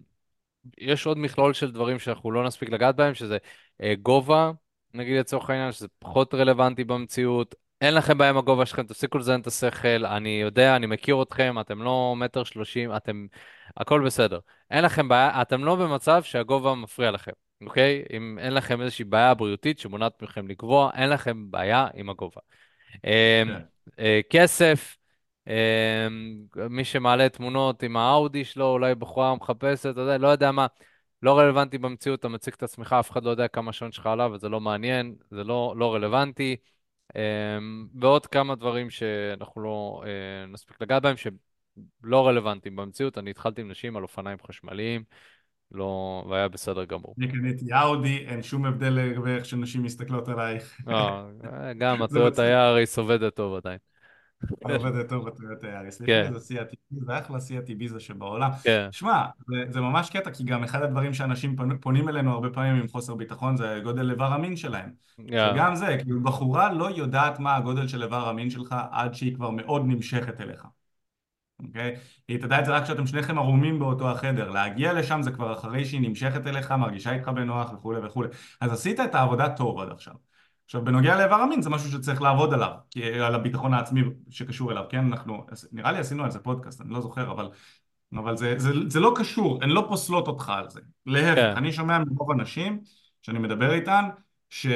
[0.78, 3.38] יש עוד מכלול של דברים שאנחנו לא נספיק לגעת בהם, שזה
[3.82, 4.52] אה, גובה,
[4.94, 7.56] נגיד לצורך העניין, שזה פחות רלוונטי במציאות.
[7.82, 11.56] אין לכם בעיה עם הגובה שלכם, תפסיקו לזיין את השכל, אני יודע, אני מכיר אתכם,
[11.60, 13.28] אתם לא מטר שלושים, אתם,
[13.78, 14.40] הכל בסדר.
[14.72, 17.32] אין לכם בעיה, אתם לא במצב שהגובה מפריע לכם,
[17.66, 18.04] אוקיי?
[18.14, 22.42] אם אין לכם איזושהי בעיה בריאותית שמונעת מכם לקבוע, אין לכם בעיה עם הגובה.
[23.04, 23.10] אמ,
[23.48, 23.62] כן.
[24.00, 24.98] אה, כסף,
[25.48, 25.54] אמ,
[26.70, 30.68] מי שמעלה תמונות עם האאודי שלו, אולי בחורה מחפשת, לא יודע מה,
[31.22, 34.32] לא רלוונטי במציאות, אתה מציג את עצמך, אף אחד לא יודע כמה השעון שלך עליו,
[34.34, 36.56] וזה לא מעניין, זה לא, לא רלוונטי.
[37.18, 43.18] אמ, ועוד כמה דברים שאנחנו לא אה, נספיק לגעת בהם, שלא רלוונטיים במציאות.
[43.18, 45.04] אני התחלתי עם נשים על אופניים חשמליים,
[45.72, 47.16] לא, והיה בסדר גמור.
[47.18, 50.78] אני קניתי אאודי, אין שום הבדל לגבי איך שנשים מסתכלות עלייך.
[50.88, 51.22] לא,
[51.78, 52.52] גם זה הטויוטה מצחיק.
[52.52, 53.78] יאריס עובדת טוב עדיין.
[54.42, 56.02] זה עובד טוב בטויוטה יאריס.
[56.02, 58.52] כן, איזה סיאט איביזה, זה אחלה סיאט איביזה שבעולם.
[58.64, 62.76] כן, שמע, זה, זה ממש קטע, כי גם אחד הדברים שאנשים פונים אלינו הרבה פעמים
[62.76, 64.90] עם חוסר ביטחון זה גודל איבר המין שלהם.
[65.20, 65.24] yeah.
[65.32, 69.50] שגם זה, כאילו בחורה לא יודעת מה הגודל של איבר המין שלך עד שהיא כבר
[69.50, 70.66] מאוד נמשכת אליך.
[71.64, 71.96] אוקיי?
[72.28, 74.50] היא תדע את זה רק כשאתם שניכם ערומים באותו החדר.
[74.50, 78.30] להגיע לשם זה כבר אחרי שהיא נמשכת אליך, מרגישה איתך בנוח וכולי וכולי.
[78.62, 80.14] אז עשית את העבודה טוב עד עכשיו.
[80.68, 84.84] עכשיו, בנוגע לאיבר המין זה משהו שצריך לעבוד עליו, כי, על הביטחון העצמי שקשור אליו,
[84.90, 85.06] כן?
[85.06, 87.50] אנחנו, נראה לי עשינו על זה פודקאסט, אני לא זוכר, אבל,
[88.14, 90.80] אבל זה, זה, זה לא קשור, הן לא פוסלות אותך על זה.
[91.06, 92.80] להפך, כן, אני שומע מרוב אנשים
[93.22, 94.06] שאני מדבר איתן,
[94.50, 94.68] ש...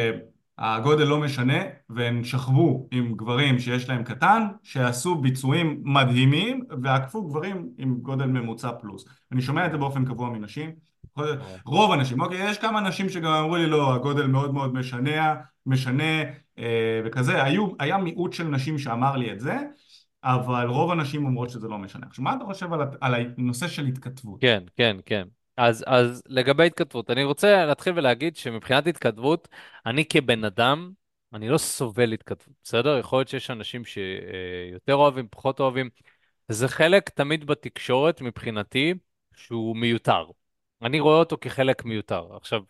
[0.57, 7.69] הגודל לא משנה, והם שכבו עם גברים שיש להם קטן, שעשו ביצועים מדהימים, ועקפו גברים
[7.77, 9.05] עם גודל ממוצע פלוס.
[9.31, 10.71] אני שומע את זה באופן קבוע מנשים.
[11.65, 15.35] רוב הנשים, אוקיי, יש כמה נשים שגם אמרו לי לא, הגודל מאוד מאוד משנה,
[15.65, 16.23] משנה
[16.59, 19.57] אה, וכזה, היו, היה מיעוט של נשים שאמר לי את זה,
[20.23, 22.05] אבל רוב הנשים אומרות שזה לא משנה.
[22.07, 24.41] עכשיו, מה אתה חושב על, על הנושא של התכתבות?
[24.41, 25.27] כן, כן, כן.
[25.57, 29.47] אז, אז לגבי התכתבות, אני רוצה להתחיל ולהגיד שמבחינת התכתבות,
[29.85, 30.91] אני כבן אדם,
[31.33, 32.97] אני לא סובל התכתבות, בסדר?
[32.97, 35.89] יכול להיות שיש אנשים שיותר אוהבים, פחות אוהבים.
[36.47, 38.93] זה חלק תמיד בתקשורת, מבחינתי,
[39.35, 40.25] שהוא מיותר.
[40.81, 42.35] אני רואה אותו כחלק מיותר.
[42.35, 42.61] עכשיו,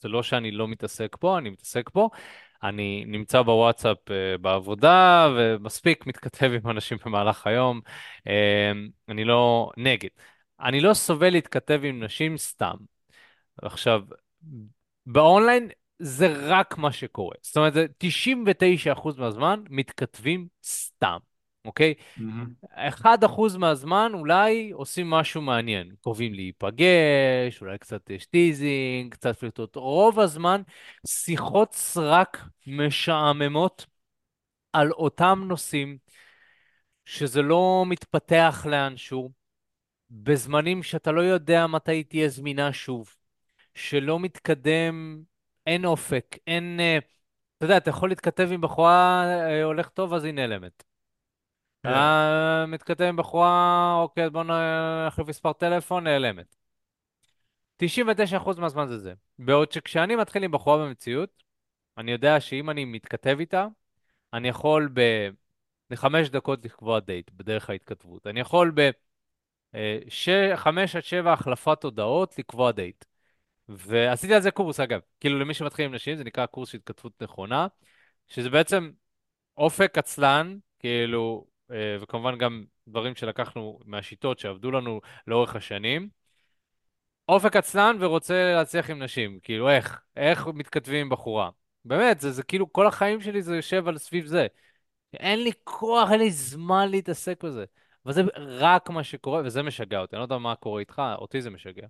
[0.00, 2.08] זה לא שאני לא מתעסק פה, אני מתעסק פה.
[2.62, 7.80] אני נמצא בוואטסאפ אה, בעבודה, ומספיק מתכתב עם אנשים במהלך היום.
[8.26, 8.72] אה,
[9.08, 10.08] אני לא נגד.
[10.60, 12.74] אני לא סובל להתכתב עם נשים סתם.
[13.62, 14.02] עכשיו,
[15.06, 17.36] באונליין זה רק מה שקורה.
[17.42, 21.18] זאת אומרת, זה 99% מהזמן מתכתבים סתם,
[21.68, 21.94] אוקיי?
[22.16, 22.46] מהמם.
[22.70, 25.90] אחד אחוז מהזמן אולי עושים משהו מעניין.
[26.02, 29.76] קרובים להיפגש, אולי קצת יש teasing, קצת פלירטוט.
[29.76, 30.62] רוב הזמן
[31.06, 33.86] שיחות סרק משעממות
[34.72, 35.98] על אותם נושאים,
[37.04, 39.30] שזה לא מתפתח לאנשהו,
[40.10, 43.14] בזמנים שאתה לא יודע מתי תהיה זמינה שוב,
[43.74, 45.22] שלא מתקדם,
[45.66, 46.80] אין אופק, אין...
[46.80, 46.98] אה,
[47.56, 50.84] אתה יודע, אתה יכול להתכתב עם בחורה, אה, הולך טוב, אז היא נעלמת.
[51.82, 51.88] כן.
[51.88, 54.44] אתה מתכתב עם בחורה, אוקיי, בוא
[55.06, 56.56] נחליף מספר טלפון, נעלמת.
[57.76, 59.14] 99% מהזמן זה זה.
[59.38, 61.42] בעוד שכשאני מתחיל עם בחורה במציאות,
[61.98, 63.66] אני יודע שאם אני מתכתב איתה,
[64.32, 65.00] אני יכול ב...
[65.90, 68.26] לחמש דקות לקבוע דייט בדרך ההתכתבות.
[68.26, 68.90] אני יכול ב...
[69.74, 70.28] אה, ש...
[70.54, 73.04] חמש עד שבע החלפת הודעות לקבוע דייט.
[73.68, 75.00] ועשיתי על זה קורס, אגב.
[75.20, 77.66] כאילו, למי שמתחיל עם נשים, זה נקרא קורס של התכתבות נכונה,
[78.28, 78.90] שזה בעצם
[79.56, 86.08] אופק עצלן, כאילו, אה, וכמובן גם דברים שלקחנו מהשיטות שעבדו לנו לאורך השנים.
[87.28, 90.00] אופק עצלן ורוצה להצליח עם נשים, כאילו איך?
[90.16, 91.50] איך מתכתבים עם בחורה?
[91.84, 94.46] באמת, זה, זה כאילו כל החיים שלי זה יושב על סביב זה.
[95.14, 97.64] אין לי כוח, אין לי זמן להתעסק בזה.
[98.06, 100.16] אבל זה רק מה שקורה, וזה משגע אותי.
[100.16, 101.86] אני לא יודע מה קורה איתך, אותי זה משגע.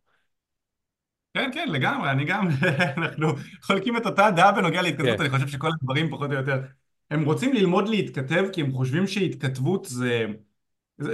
[1.34, 2.48] כן, כן, לגמרי, אני גם,
[2.96, 3.28] אנחנו
[3.62, 4.84] חולקים את אותה דעה בנוגע כן.
[4.84, 6.60] להתכתבות, אני חושב שכל הדברים פחות או יותר,
[7.10, 10.26] הם רוצים ללמוד להתכתב כי הם חושבים שהתכתבות זה,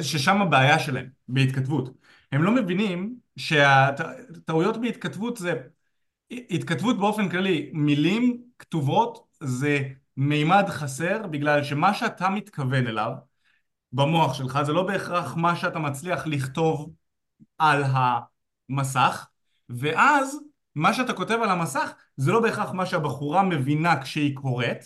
[0.01, 1.91] ששם הבעיה שלהם, בהתכתבות.
[2.33, 5.53] הם לא מבינים שהטעויות בהתכתבות זה,
[6.31, 9.79] התכתבות באופן כללי, מילים כתובות זה
[10.17, 13.13] מימד חסר בגלל שמה שאתה מתכוון אליו
[13.93, 16.93] במוח שלך זה לא בהכרח מה שאתה מצליח לכתוב
[17.59, 17.83] על
[18.69, 19.27] המסך,
[19.69, 20.39] ואז
[20.75, 24.85] מה שאתה כותב על המסך זה לא בהכרח מה שהבחורה מבינה כשהיא קוראת,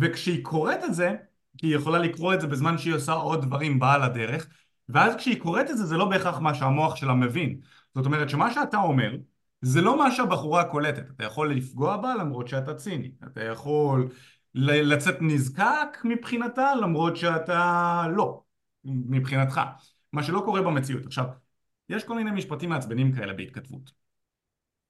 [0.00, 1.14] וכשהיא קוראת את זה,
[1.58, 4.46] כי היא יכולה לקרוא את זה בזמן שהיא עושה עוד דברים בעל הדרך,
[4.88, 7.60] ואז כשהיא קוראת את זה זה לא בהכרח מה שהמוח שלה מבין.
[7.94, 9.16] זאת אומרת שמה שאתה אומר
[9.60, 11.10] זה לא מה שהבחורה קולטת.
[11.10, 13.10] אתה יכול לפגוע בה למרות שאתה ציני.
[13.26, 14.08] אתה יכול
[14.54, 18.42] לצאת נזקק מבחינתה למרות שאתה לא,
[18.84, 19.60] מבחינתך.
[20.12, 21.06] מה שלא קורה במציאות.
[21.06, 21.26] עכשיו,
[21.88, 23.92] יש כל מיני משפטים מעצבנים כאלה בהתכתבות.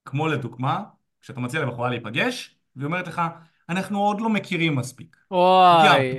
[0.05, 0.85] כמו לדוגמה,
[1.21, 3.23] כשאתה מציע לבחורה להיפגש, והיא אומרת לך,
[3.69, 5.17] אנחנו עוד לא מכירים מספיק.
[5.31, 6.19] יא וואי.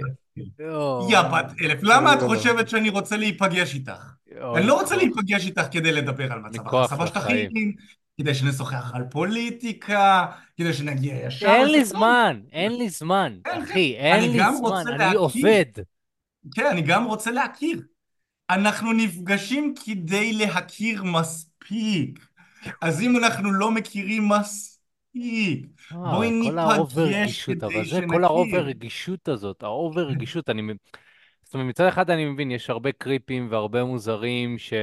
[1.09, 4.13] יא בת אלף, למה את לא, חושבת שאני רוצה להיפגש איתך?
[4.55, 6.65] אני לא רוצה להיפגש איתך כדי לדבר על מצב
[7.01, 7.07] לחיים.
[7.07, 7.73] שטחים,
[8.17, 10.25] כדי שנשוחח על פוליטיקה,
[10.57, 11.85] כדי שנגיע ישר אין לי.
[11.85, 13.37] זמן, אין לי זמן.
[13.47, 15.19] אחי, אין אני לי גם זמן, רוצה אני להכיר.
[15.19, 15.65] עובד.
[16.55, 17.81] כן, אני גם רוצה להכיר.
[18.49, 22.27] אנחנו נפגשים כדי להכיר מספיק.
[22.81, 24.76] אז אם אנחנו לא מכירים מספיק,
[25.91, 28.65] בואי כל האובר ניפגש כדי זה כל האובר שנכיר.
[28.65, 30.61] רגישות הזאת, האובר רגישות, אני,
[31.43, 34.74] זאת אומרת, מצד אחד אני מבין, יש הרבה קריפים והרבה מוזרים ש...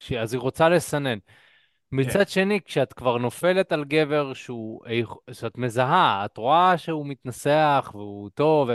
[0.00, 0.12] ש...
[0.12, 1.18] אז היא רוצה לסנן.
[1.18, 1.96] כן.
[1.96, 4.80] מצד שני, כשאת כבר נופלת על גבר שהוא,
[5.32, 8.68] שאת מזהה, את רואה שהוא מתנסח והוא טוב,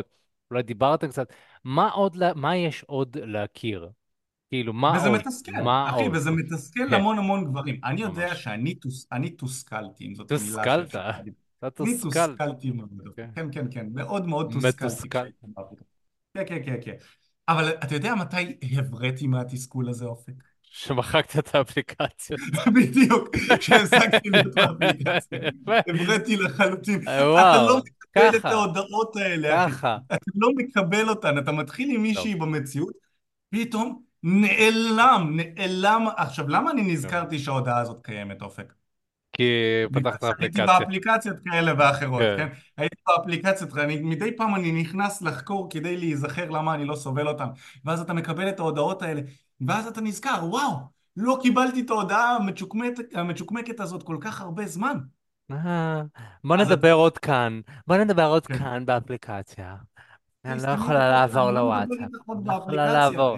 [0.52, 1.34] ואולי דיברתם קצת,
[1.64, 3.89] מה עוד, מה יש עוד להכיר?
[4.50, 5.20] כאילו, מה וזה עוד?
[5.20, 6.16] מתסכל, מה אחי, עוד?
[6.16, 7.80] וזה מתסכל כן, המון המון גברים.
[7.84, 8.43] אני יודע ממש.
[8.43, 11.34] שאני תוס, אני תוסכלתי, אם זאת תוסכלת, שאפשר להגיד.
[11.60, 12.89] אתה אני תוסכלת, תוסכלתי מאוד.
[13.16, 13.30] כן.
[13.36, 15.10] כן, כן, כן, מאוד מאוד תוסכלתי.
[15.10, 16.93] כן, כן, כן, כן.
[17.48, 20.34] אבל אתה יודע מתי הבראתי מהתסכול הזה, אופק?
[20.62, 22.39] שמחקת את האפליקציות.
[22.76, 25.39] בדיוק, כשהפסקתי להיות באפליקציה.
[25.89, 27.02] הבראתי לחלוטין.
[27.02, 29.70] אתה לא מקבל את ההודעות האלה.
[29.70, 29.98] ככה.
[30.08, 31.38] אתה לא מקבל אותן.
[31.38, 32.93] אתה מתחיל עם מישהי במציאות,
[33.50, 36.07] פתאום נעלם, נעלם.
[36.17, 36.93] עכשיו, למה אני.
[36.93, 38.73] נזכרתי שההודעה הזאת קיימת, אופק?
[39.34, 39.43] כי
[39.93, 40.65] פתחת אפליקציה.
[40.65, 42.36] באפליקציות כאלה ואחרות, כן.
[42.38, 42.47] כן?
[42.78, 47.47] הייתי באפליקציות, אני, מדי פעם אני נכנס לחקור כדי להיזכר למה אני לא סובל אותן.
[47.86, 49.21] ואז אתה מקבל את ההודעות האלה,
[49.67, 50.71] ואז אתה נזכר, וואו,
[51.17, 54.97] לא קיבלתי את ההודעה המצ'וקמקת, המצ'וקמקת הזאת כל כך הרבה זמן.
[55.51, 56.01] אה,
[56.43, 58.57] בוא נדבר עוד כאן, בוא נדבר עוד כן.
[58.57, 59.75] כאן באפליקציה.
[60.45, 61.99] אני לא יכולה לעבור לא לוואטסאפ.
[62.30, 62.93] אני לא יכולה.
[62.93, 63.38] לעבור.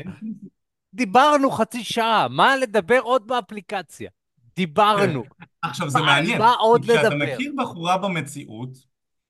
[0.94, 4.10] דיברנו חצי שעה, מה לדבר עוד באפליקציה?
[4.56, 5.24] דיברנו.
[5.62, 7.34] עכשיו זה מעניין, מה עוד כשאתה לדבר?
[7.34, 8.70] מכיר בחורה במציאות,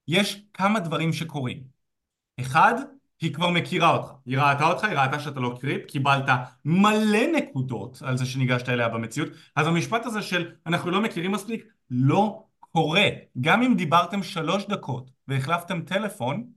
[0.07, 1.63] יש כמה דברים שקורים.
[2.39, 2.73] אחד,
[3.21, 4.11] היא כבר מכירה אותך.
[4.25, 6.25] היא ראתה אותך, היא ראתה שאתה לא קריפ, קיבלת
[6.65, 9.29] מלא נקודות על זה שניגשת אליה במציאות.
[9.55, 13.05] אז המשפט הזה של אנחנו לא מכירים מספיק, לא קורה.
[13.41, 16.47] גם אם דיברתם שלוש דקות והחלפתם טלפון,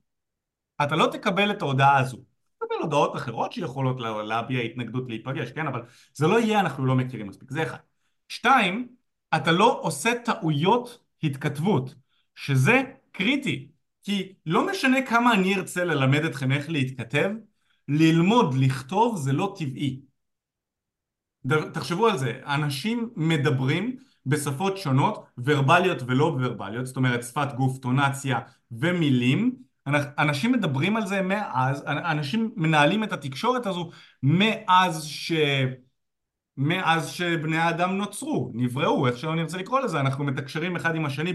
[0.82, 2.31] אתה לא תקבל את ההודעה הזו.
[2.64, 5.66] תקבל הודעות אחרות שיכולות לה- להביע התנגדות להיפגש, כן?
[5.66, 5.82] אבל
[6.14, 7.50] זה לא יהיה אנחנו לא מכירים מספיק.
[7.50, 7.78] זה אחד.
[8.28, 8.88] שתיים,
[9.36, 11.94] אתה לא עושה טעויות התכתבות,
[12.34, 12.82] שזה
[13.12, 13.68] קריטי.
[14.02, 17.30] כי לא משנה כמה אני ארצה ללמד אתכם איך להתכתב,
[17.88, 20.00] ללמוד לכתוב זה לא טבעי.
[21.72, 23.96] תחשבו על זה, אנשים מדברים
[24.26, 28.38] בשפות שונות, ורבליות ולא ורבליות, זאת אומרת שפת גוף, טונציה
[28.70, 29.56] ומילים.
[29.86, 33.90] אנ- אנשים מדברים על זה מאז, אנ- אנשים מנהלים את התקשורת הזו
[34.22, 35.32] מאז ש...
[36.56, 41.32] מאז שבני האדם נוצרו, נבראו, איך שלא נרצה לקרוא לזה, אנחנו מתקשרים אחד עם השני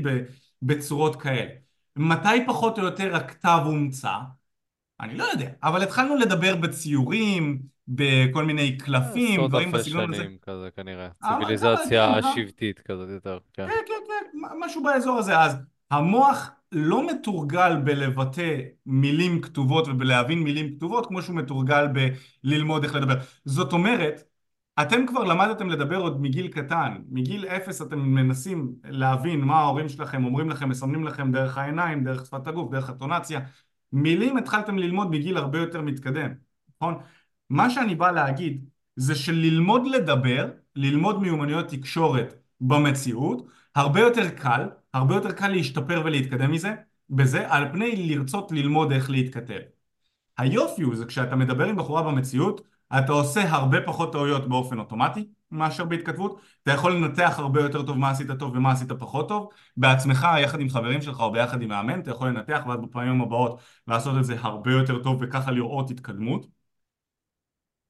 [0.62, 1.50] בצורות כאלה.
[1.95, 4.14] מתי פחות או יותר הכתב הומצא?
[5.02, 10.24] אני לא יודע, אבל התחלנו לדבר בציורים, בכל מיני קלפים, עשרות דברים אלפי בסגנון הזה.
[10.24, 11.08] שנים כזה כנראה.
[11.24, 13.68] כן, ציוויליזציה ה- שבטית כזאת יותר, כן.
[13.68, 15.39] כן, כן, כן, משהו באזור הזה.
[15.39, 15.56] אז
[15.91, 21.88] המוח לא מתורגל בלבטא מילים כתובות ובלהבין מילים כתובות כמו שהוא מתורגל
[22.43, 23.15] בללמוד איך לדבר.
[23.45, 24.24] זאת אומרת,
[24.82, 30.26] אתם כבר למדתם לדבר עוד מגיל קטן, מגיל אפס אתם מנסים להבין מה ההורים שלכם
[30.26, 33.39] אומרים לכם, מסמנים לכם דרך העיניים, דרך שפת הגוף, דרך הטונציה.
[33.93, 36.32] מילים התחלתם ללמוד מגיל הרבה יותר מתקדם,
[36.76, 36.95] נכון?
[37.49, 38.65] מה שאני בא להגיד
[38.95, 46.52] זה שללמוד לדבר, ללמוד מיומנויות תקשורת במציאות, הרבה יותר קל, הרבה יותר קל להשתפר ולהתקדם
[46.52, 46.76] מזה,
[47.10, 49.60] בזה, על פני לרצות ללמוד איך להתכתב.
[50.38, 52.62] היופי הוא זה כשאתה מדבר עם בחורה במציאות,
[52.98, 57.98] אתה עושה הרבה פחות טעויות באופן אוטומטי מאשר בהתכתבות, אתה יכול לנתח הרבה יותר טוב
[57.98, 61.70] מה עשית טוב ומה עשית פחות טוב, בעצמך יחד עם חברים שלך או ביחד עם
[61.70, 65.91] מאמן, אתה יכול לנתח ואז בפעמים הבאות לעשות את זה הרבה יותר טוב וככה לראות
[65.91, 66.48] התקדמות,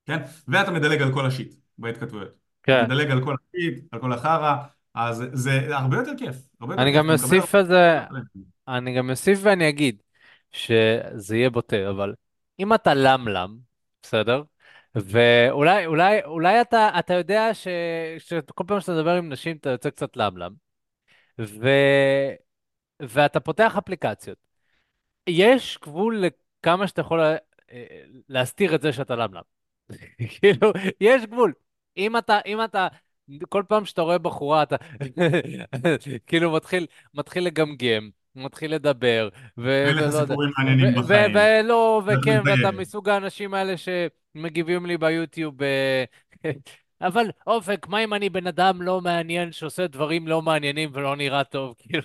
[0.05, 0.24] כן?
[0.47, 2.30] ואתה מדלג על כל השיט בהתכתבויות.
[2.64, 2.86] כן.
[2.86, 4.55] מדלג על כל השיט, על כל החרא,
[4.98, 7.66] אז זה הרבה יותר כיף, הרבה יותר אני כיף, גם אתה מקבל אוסיף הרבה על
[7.66, 8.00] זה.
[8.68, 10.02] אני גם אוסיף ואני אגיד
[10.52, 12.14] שזה יהיה בוטה, אבל
[12.60, 13.58] אם אתה למלם,
[14.04, 14.43] בסדר?
[14.95, 17.68] ואולי אולי, אולי אתה, אתה יודע ש,
[18.18, 20.54] שכל פעם שאתה מדבר עם נשים אתה יוצא קצת למלם,
[21.41, 21.68] ו,
[23.02, 24.38] ואתה פותח אפליקציות.
[25.28, 26.24] יש גבול
[26.64, 27.38] לכמה שאתה יכול לה-
[28.30, 29.41] להסתיר את זה שאתה למלם.
[30.39, 30.72] כאילו,
[31.02, 31.54] יש גבול.
[31.98, 32.88] אם אתה, אם אתה,
[33.49, 34.75] כל פעם שאתה רואה בחורה, אתה
[36.28, 42.41] כאילו מתחיל, מתחיל לגמגם, מתחיל לדבר, ו- יודע, סיפורים ו- מעניינים ו- בחיים, ולא, וכן,
[42.45, 42.71] ואתה.
[42.71, 46.03] מסוג האנשים האלה שמגיבים לי ביוטיוב, אה,
[47.01, 51.43] אבל אופק, מה אם אני בן אדם לא מעניין שעושה דברים לא מעניינים ולא נראה
[51.43, 51.75] טוב?
[51.80, 52.03] כאילו,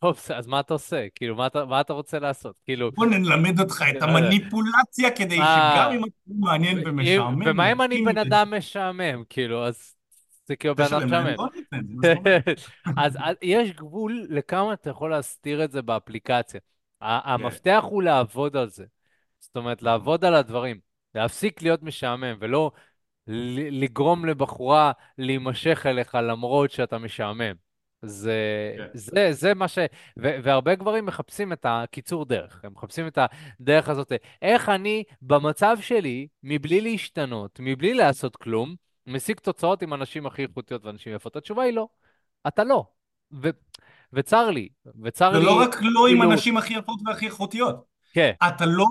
[0.00, 1.06] טוב, אז מה אתה עושה?
[1.14, 2.58] כאילו, מה אתה, מה אתה רוצה לעשות?
[2.64, 4.18] כאילו, בוא נלמד אותך את לא יודע.
[4.18, 5.90] המניפולציה כדי שגם מה...
[5.94, 9.94] אם אתה מעניין אם- ומשעמם, ומה אם אני בן אדם משעמם, כאילו, אז
[10.50, 11.46] זה כאילו בן אדם מה
[12.02, 12.60] זאת אומרת.
[12.96, 16.60] אז יש גבול לכמה אתה יכול להסתיר את זה באפליקציה.
[16.60, 18.84] כן, המפתח הוא לעבוד על זה.
[19.40, 20.80] זאת אומרת, לעבוד על הדברים.
[21.14, 22.70] להפסיק להיות משעמם, ולא
[23.70, 27.54] לגרום לבחורה להימשך אליך למרות שאתה משעמם.
[28.02, 28.86] זה, כן.
[28.94, 29.78] זה, זה מה ש...
[30.18, 32.64] ו- והרבה גברים מחפשים את הקיצור דרך.
[32.64, 33.18] הם מחפשים את
[33.60, 34.12] הדרך הזאת.
[34.42, 38.74] איך אני, במצב שלי, מבלי להשתנות, מבלי לעשות כלום,
[39.10, 41.36] משיג תוצאות עם הנשים הכי איכותיות ואנשים יפות?
[41.36, 41.88] התשובה היא לא.
[42.48, 42.84] אתה לא.
[43.32, 43.50] ו-
[44.12, 44.68] וצר לי,
[45.02, 48.32] וצר ולא לי, רק לא עם כאילו, הנשים הכי יפות והכי איכותיות, כן.
[48.48, 48.86] אתה לא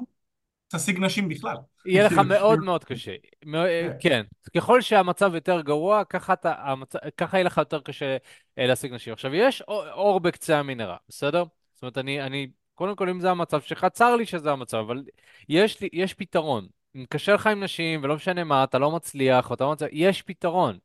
[0.67, 1.55] תשיג נשים בכלל.
[1.85, 3.15] יהיה לך כאילו, מאוד מאוד קשה.
[3.45, 4.23] מ- כן, כן,
[4.55, 6.93] ככל שהמצב יותר גרוע, ככה, אתה, המצ...
[7.17, 8.17] ככה יהיה לך יותר קשה
[8.57, 9.13] אה, להשיג נשים.
[9.13, 11.43] עכשיו, יש אור אור בקצה המנהרה, בסדר?
[11.73, 15.03] זאת אומרת, אני, אני, קודם כל, אם זה המצב שלך, צר לי שזה המצב, אבל
[15.49, 16.67] יש, לי, יש פתרון.
[17.09, 20.77] קשה לך עם נשים, ולא משנה מה, אתה לא מצליח, אתה לא מצליח, יש פתרון.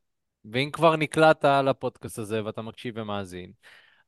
[0.53, 3.53] ואם כבר נקלעת לפודקאסט הזה ואתה מקשיב ומאזין,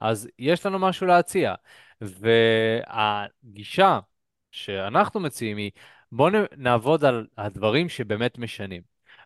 [0.01, 1.55] אז יש לנו משהו להציע.
[2.01, 4.01] והגישה
[4.51, 5.71] שאנחנו מציעים היא,
[6.13, 8.83] בואו נעבוד על הדברים שבאמת משנים.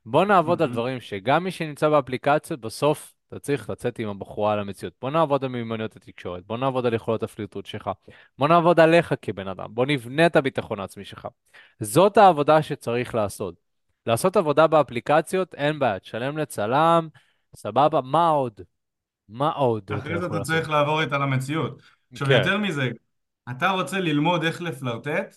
[0.06, 4.52] בואו נעבוד על מהמם, דברים שגם מי שנמצא באפליקציות, בסוף אתה צריך לצאת עם הבחורה
[4.52, 4.94] על המציאות.
[5.00, 7.90] בוא נעבוד על מיומנויות התקשורת, בוא נעבוד על יכולות הפלירטוט שלך,
[8.38, 11.28] בוא נעבוד עליך כבן אדם, בוא נבנה את הביטחון העצמי שלך.
[11.80, 13.54] זאת העבודה שצריך לעשות.
[14.06, 17.08] לעשות עבודה באפליקציות, אין בעיה, תשלם לצלם,
[17.56, 18.60] סבבה, מה עוד?
[19.28, 20.46] מה עוד אחרי זה אתה לעשות?
[20.46, 21.82] צריך לעבור איתה למציאות.
[22.12, 22.38] עכשיו, כן.
[22.38, 22.88] יותר מזה,
[23.50, 25.36] אתה רוצה ללמוד איך לפלרטט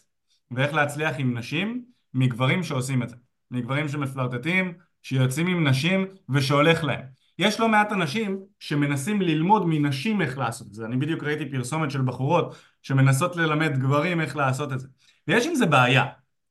[0.51, 3.15] ואיך להצליח עם נשים מגברים שעושים את זה.
[3.51, 7.22] מגברים שמפלרטטים, שיוצאים עם נשים ושהולך להם.
[7.39, 10.85] יש לא מעט אנשים שמנסים ללמוד מנשים איך לעשות את זה.
[10.85, 14.87] אני בדיוק ראיתי פרסומת של בחורות שמנסות ללמד גברים איך לעשות את זה.
[15.27, 16.05] ויש עם זה בעיה,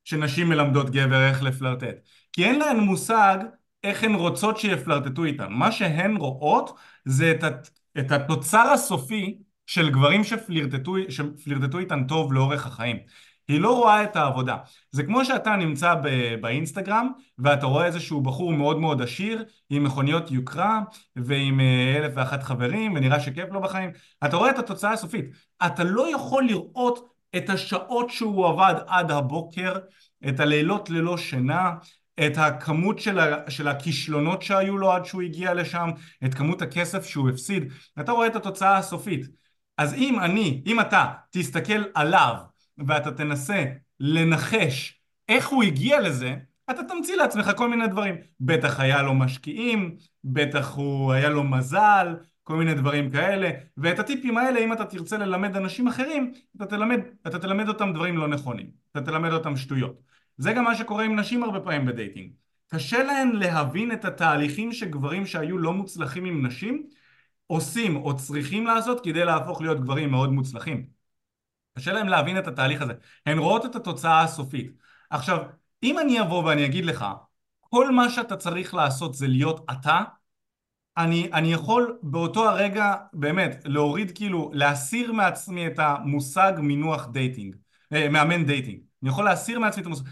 [0.04, 1.94] שנשים מלמדות גבר איך לפלרטט.
[2.32, 3.38] כי אין להן מושג
[3.84, 5.46] איך הן רוצות שיפלרטטו איתן.
[5.50, 12.32] מה שהן רואות זה את, הת, את התוצר הסופי של גברים שפלירטטו, שפלירטטו איתן טוב
[12.32, 12.96] לאורך החיים.
[13.48, 14.56] היא לא רואה את העבודה.
[14.90, 20.30] זה כמו שאתה נמצא ב- באינסטגרם ואתה רואה איזשהו בחור מאוד מאוד עשיר עם מכוניות
[20.30, 20.80] יוקרה
[21.16, 23.90] ועם אה, אלף ואחת חברים ונראה שכיף לו בחיים.
[24.24, 25.24] אתה רואה את התוצאה הסופית.
[25.66, 29.78] אתה לא יכול לראות את השעות שהוא עבד עד הבוקר,
[30.28, 31.72] את הלילות ללא שינה,
[32.26, 35.90] את הכמות של, ה, של הכישלונות שהיו לו עד שהוא הגיע לשם,
[36.24, 39.26] את כמות הכסף שהוא הפסיד, אתה רואה את התוצאה הסופית.
[39.78, 42.34] אז אם אני, אם אתה תסתכל עליו
[42.78, 43.64] ואתה תנסה
[44.00, 46.36] לנחש איך הוא הגיע לזה,
[46.70, 48.14] אתה תמציא לעצמך כל מיני דברים.
[48.40, 54.38] בטח היה לו משקיעים, בטח הוא היה לו מזל, כל מיני דברים כאלה, ואת הטיפים
[54.38, 58.70] האלה אם אתה תרצה ללמד אנשים אחרים, אתה תלמד, אתה תלמד אותם דברים לא נכונים,
[58.92, 60.00] אתה תלמד אותם שטויות.
[60.38, 62.32] זה גם מה שקורה עם נשים הרבה פעמים בדייטינג.
[62.68, 66.86] קשה להן להבין את התהליכים שגברים שהיו לא מוצלחים עם נשים
[67.46, 70.86] עושים או צריכים לעשות כדי להפוך להיות גברים מאוד מוצלחים.
[71.78, 72.92] קשה להם להבין את התהליך הזה.
[73.26, 74.72] הן רואות את התוצאה הסופית.
[75.10, 75.38] עכשיו,
[75.82, 77.06] אם אני אבוא ואני אגיד לך,
[77.60, 80.02] כל מה שאתה צריך לעשות זה להיות אתה,
[80.96, 87.56] אני, אני יכול באותו הרגע באמת להוריד כאילו, להסיר מעצמי את המושג מינוח dating,
[87.92, 88.80] אה, מאמן dating.
[89.02, 90.04] אני יכול להסיר מעצמי את המושג.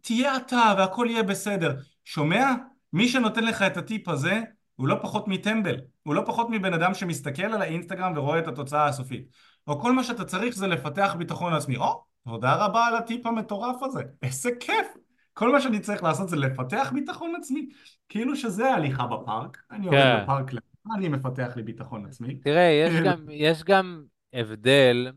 [0.00, 1.76] תהיה אתה והכל יהיה בסדר.
[2.04, 2.52] שומע?
[2.92, 4.40] מי שנותן לך את הטיפ הזה
[4.76, 5.76] הוא לא פחות מטמבל.
[6.02, 9.28] הוא לא פחות מבן אדם שמסתכל על האינסטגרם ורואה את התוצאה הסופית.
[9.66, 11.76] או כל מה שאתה צריך זה לפתח ביטחון עצמי.
[11.76, 14.02] או, תודה רבה על הטיפ המטורף הזה.
[14.22, 14.86] איזה כיף.
[15.32, 17.68] כל מה שאני צריך לעשות זה לפתח ביטחון עצמי.
[18.08, 19.58] כאילו שזה הליכה בפארק.
[19.70, 20.22] אני יורד כן.
[20.22, 20.50] בפארק,
[20.94, 22.34] אני מפתח לי ביטחון עצמי.
[22.40, 25.12] תראה, יש גם, יש גם הבדל,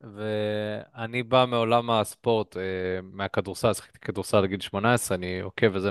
[0.00, 2.62] ואני בא מעולם הספורט, אה,
[3.02, 5.90] מהכדורסל, שיחקתי כדורסל עד גיל 18, אני עוקב וזה.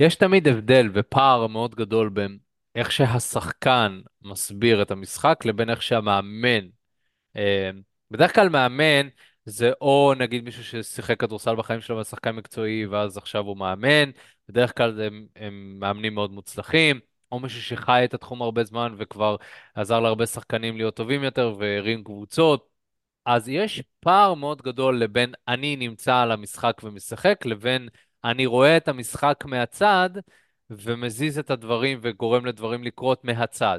[0.00, 2.38] יש תמיד הבדל ופער מאוד גדול בין
[2.74, 6.66] איך שהשחקן מסביר את המשחק לבין איך שהמאמן.
[7.36, 7.70] אה,
[8.10, 9.08] בדרך כלל מאמן
[9.44, 14.10] זה או נגיד מישהו ששיחק כדורסל בחיים שלו ושחקן מקצועי ואז עכשיו הוא מאמן,
[14.48, 17.00] בדרך כלל הם, הם מאמנים מאוד מוצלחים,
[17.32, 19.36] או מישהו שחי את התחום הרבה זמן וכבר
[19.74, 22.68] עזר להרבה שחקנים להיות טובים יותר והרים קבוצות.
[23.24, 27.88] אז יש פער מאוד גדול לבין אני נמצא על המשחק ומשחק, לבין
[28.24, 30.10] אני רואה את המשחק מהצד
[30.70, 33.78] ומזיז את הדברים וגורם לדברים לקרות מהצד.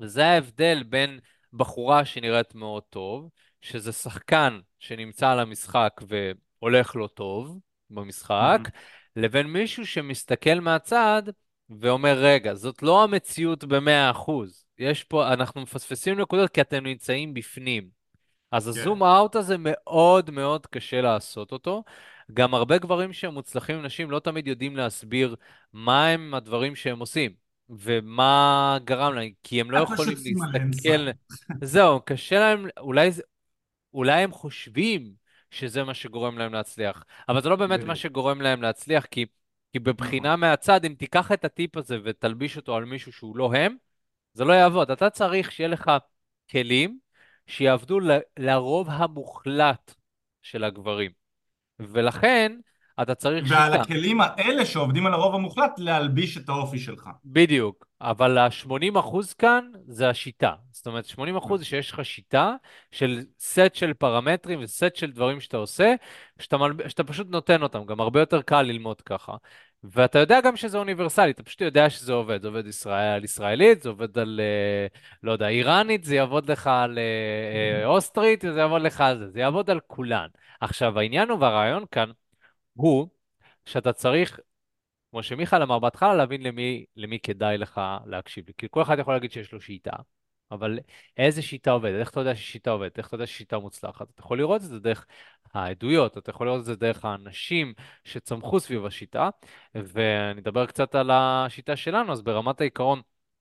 [0.00, 1.18] וזה ההבדל בין
[1.52, 3.28] בחורה שנראית מאוד טוב,
[3.60, 7.58] שזה שחקן שנמצא על המשחק והולך לו טוב
[7.90, 8.58] במשחק,
[9.16, 11.22] לבין מישהו שמסתכל מהצד
[11.80, 14.64] ואומר, רגע, זאת לא המציאות במאה אחוז.
[14.78, 17.88] יש פה, אנחנו מפספסים נקודות כי אתם נמצאים בפנים.
[18.52, 18.80] אז כן.
[18.80, 21.82] הזום אאוט הזה מאוד מאוד קשה לעשות אותו.
[22.32, 25.36] גם הרבה גברים שהם מוצלחים עם נשים לא תמיד יודעים להסביר
[25.72, 27.32] מה הם הדברים שהם עושים
[27.70, 31.08] ומה גרם להם, כי הם לא יכולים להסתכל...
[31.64, 33.10] זהו, קשה להם, אולי,
[33.94, 35.12] אולי הם חושבים
[35.50, 37.96] שזה מה שגורם להם להצליח, אבל זה לא באמת מה.
[37.96, 39.26] שגורם להם להצליח, כי,
[39.72, 39.92] כי נכון.
[39.92, 43.76] בבחינה מהצד, אם תיקח את הטיפ הזה ותלביש אותו על מישהו שהוא לא הם,
[44.32, 44.90] זה לא יעבוד.
[44.90, 45.90] אתה צריך שיהיה לך
[46.50, 46.98] כלים
[47.46, 49.94] שיעבדו ל- לרוב המוחלט
[50.42, 51.25] של הגברים.
[51.80, 52.52] ולכן
[53.02, 53.82] אתה צריך ועל שיטה.
[53.82, 57.08] הכלים האלה שעובדים על הרוב המוחלט להלביש את האופי שלך.
[57.24, 57.86] בדיוק.
[58.00, 60.52] אבל ה-80% כאן זה השיטה.
[60.70, 61.62] זאת אומרת, 80% נכון.
[61.64, 62.54] שיש לך שיטה
[62.92, 65.94] של סט של פרמטרים וסט של דברים שאתה עושה,
[66.38, 66.88] שאתה, מל...
[66.88, 67.84] שאתה פשוט נותן אותם.
[67.84, 69.36] גם הרבה יותר קל ללמוד ככה.
[69.84, 72.42] ואתה יודע גם שזה אוניברסלי, אתה פשוט יודע שזה עובד.
[72.42, 74.86] זה עובד ישראל, על ישראלית, זה עובד על, אה,
[75.22, 79.30] לא יודע, איראנית, זה יעבוד לך על אה, אה, אוסטרית, זה יעבוד לך על זה.
[79.30, 80.28] זה יעבוד על כולן.
[80.60, 82.10] עכשיו, העניין הוא והרעיון כאן
[82.74, 83.08] הוא
[83.64, 84.40] שאתה צריך
[85.10, 88.44] כמו שמיכאל אמר בהתחלה, להבין למי, למי כדאי לך להקשיב.
[88.58, 89.92] כי כל אחד יכול להגיד שיש לו שיטה,
[90.50, 90.78] אבל
[91.16, 92.00] איזה שיטה עובדת?
[92.00, 92.98] איך אתה יודע ששיטה עובדת?
[92.98, 94.10] איך אתה יודע ששיטה מוצלחת?
[94.10, 95.06] אתה יכול לראות את זה דרך
[95.54, 97.74] העדויות, אתה יכול לראות את זה דרך האנשים
[98.04, 99.30] שצמחו סביב השיטה,
[99.74, 103.00] ואני אדבר קצת על השיטה שלנו, אז ברמת העיקרון,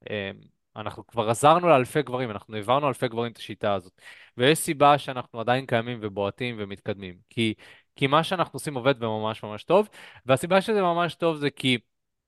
[0.09, 0.31] אה,
[0.75, 4.01] אנחנו כבר עזרנו לאלפי גברים, אנחנו העברנו לאלפי גברים את השיטה הזאת.
[4.37, 7.17] ויש סיבה שאנחנו עדיין קיימים ובועטים ומתקדמים.
[7.29, 7.53] כי,
[7.95, 9.89] כי מה שאנחנו עושים עובד וממש ממש טוב,
[10.25, 11.77] והסיבה שזה ממש טוב זה כי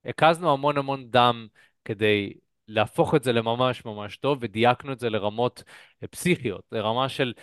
[0.05, 1.47] הקזנו המון המון דם
[1.86, 2.34] כדי
[2.68, 5.63] להפוך את זה לממש ממש טוב, ודייקנו את זה לרמות
[6.03, 7.34] אה, פסיכיות, לרמה של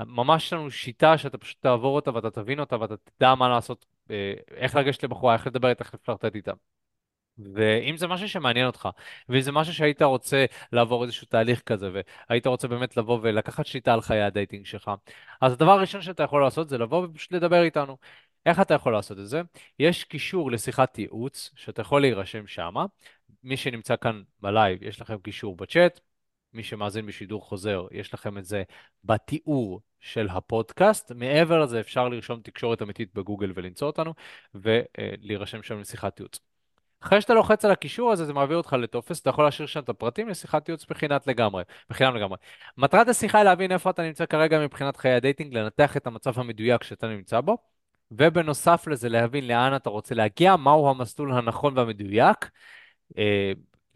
[0.00, 4.34] ממש לנו שיטה שאתה פשוט תעבור אותה ואתה תבין אותה ואתה תדע מה לעשות, אה,
[4.56, 6.52] איך לגשת לבחורה, איך לדבר איתה, איך לפלרטט איתה.
[7.38, 8.88] ואם זה משהו שמעניין אותך,
[9.28, 11.90] ואם זה משהו שהיית רוצה לעבור איזשהו תהליך כזה,
[12.28, 14.90] והיית רוצה באמת לבוא ולקחת שליטה על חיי ה dating שלך,
[15.40, 17.96] אז הדבר הראשון שאתה יכול לעשות זה לבוא ופשוט לדבר איתנו.
[18.46, 19.42] איך אתה יכול לעשות את זה?
[19.78, 22.84] יש קישור לשיחת ייעוץ, שאתה יכול להירשם שמה.
[23.42, 26.00] מי שנמצא כאן ב live, יש לכם קישור בצ'אט.
[26.52, 28.62] מי שמאזין בשידור חוזר, יש לכם את זה
[29.04, 31.12] בתיאור של הפודקאסט.
[31.12, 34.14] מעבר לזה, אפשר לרשום תקשורת אמיתית בגוגל ולמצוא אותנו,
[34.54, 36.40] ולהירשם שם לשיחת ייעוץ.
[37.00, 39.88] אחרי שאתה לוחץ על הקישור הזה, זה מעביר אותך לטופס, אתה יכול להשאיר שם את
[39.88, 42.38] הפרטים לשיחת ייעוץ בחינת לגמרי, בחינם לגמרי.
[42.78, 46.40] מטרת השיחה היא להבין איפה אתה נמצא כרגע מבחינת חיי ה dating, לנתח את המצב
[46.40, 47.58] המדויק שאתה נמצא בו,
[48.10, 52.50] ובנוסף לזה להבין לאן אתה רוצה להגיע, מהו המסלול הנכון והמדויק,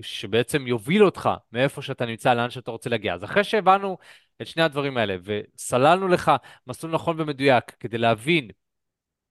[0.00, 3.14] שבעצם יוביל אותך מאיפה שאתה נמצא לאן שאתה רוצה להגיע.
[3.14, 3.98] אז אחרי שהבנו
[4.42, 6.32] את שני הדברים האלה וסללנו לך
[6.66, 8.50] מסלול נכון ומדויק כדי להבין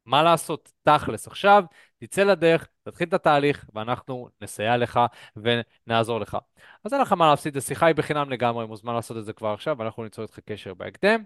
[0.05, 1.63] מה לעשות תכלס עכשיו,
[1.97, 4.99] תצא לדרך, תתחיל את התהליך, ואנחנו נסייע לך
[5.35, 6.37] ונעזור לך.
[6.83, 9.75] אז אין לך מה להפסיד, השיחה היא בחינם לגמרי, מוזמן לעשות את זה כבר עכשיו,
[9.79, 11.23] ואנחנו ניצור איתך קשר בהקדם.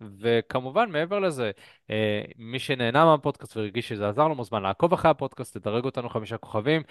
[0.00, 1.50] וכמובן, מעבר לזה,
[1.90, 6.38] אה, מי שנהנה מהפודקאסט והרגיש שזה עזר לו, מוזמן לעקוב אחרי הפודקאסט, תדרג אותנו חמישה
[6.38, 6.82] כוכבים,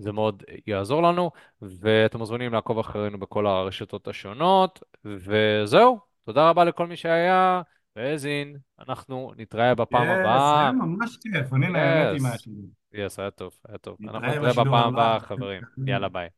[0.00, 1.30] זה מאוד יעזור לנו,
[1.62, 7.62] ואתם מוזמנים לעקוב אחרינו בכל הרשתות השונות, וזהו, תודה רבה לכל מי שהיה.
[7.96, 8.56] והאזין,
[8.88, 10.72] אנחנו נתראה בפעם היה הבאה.
[10.72, 12.64] ממש כיף, אני נהניתי yes, מהשידור.
[12.92, 13.96] yes, היה טוב, היה טוב.
[14.04, 14.86] אנחנו נתראה בפעם הבא.
[14.86, 15.62] הבאה, חברים.
[15.86, 16.28] יאללה, ביי.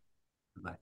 [0.56, 0.74] ביי.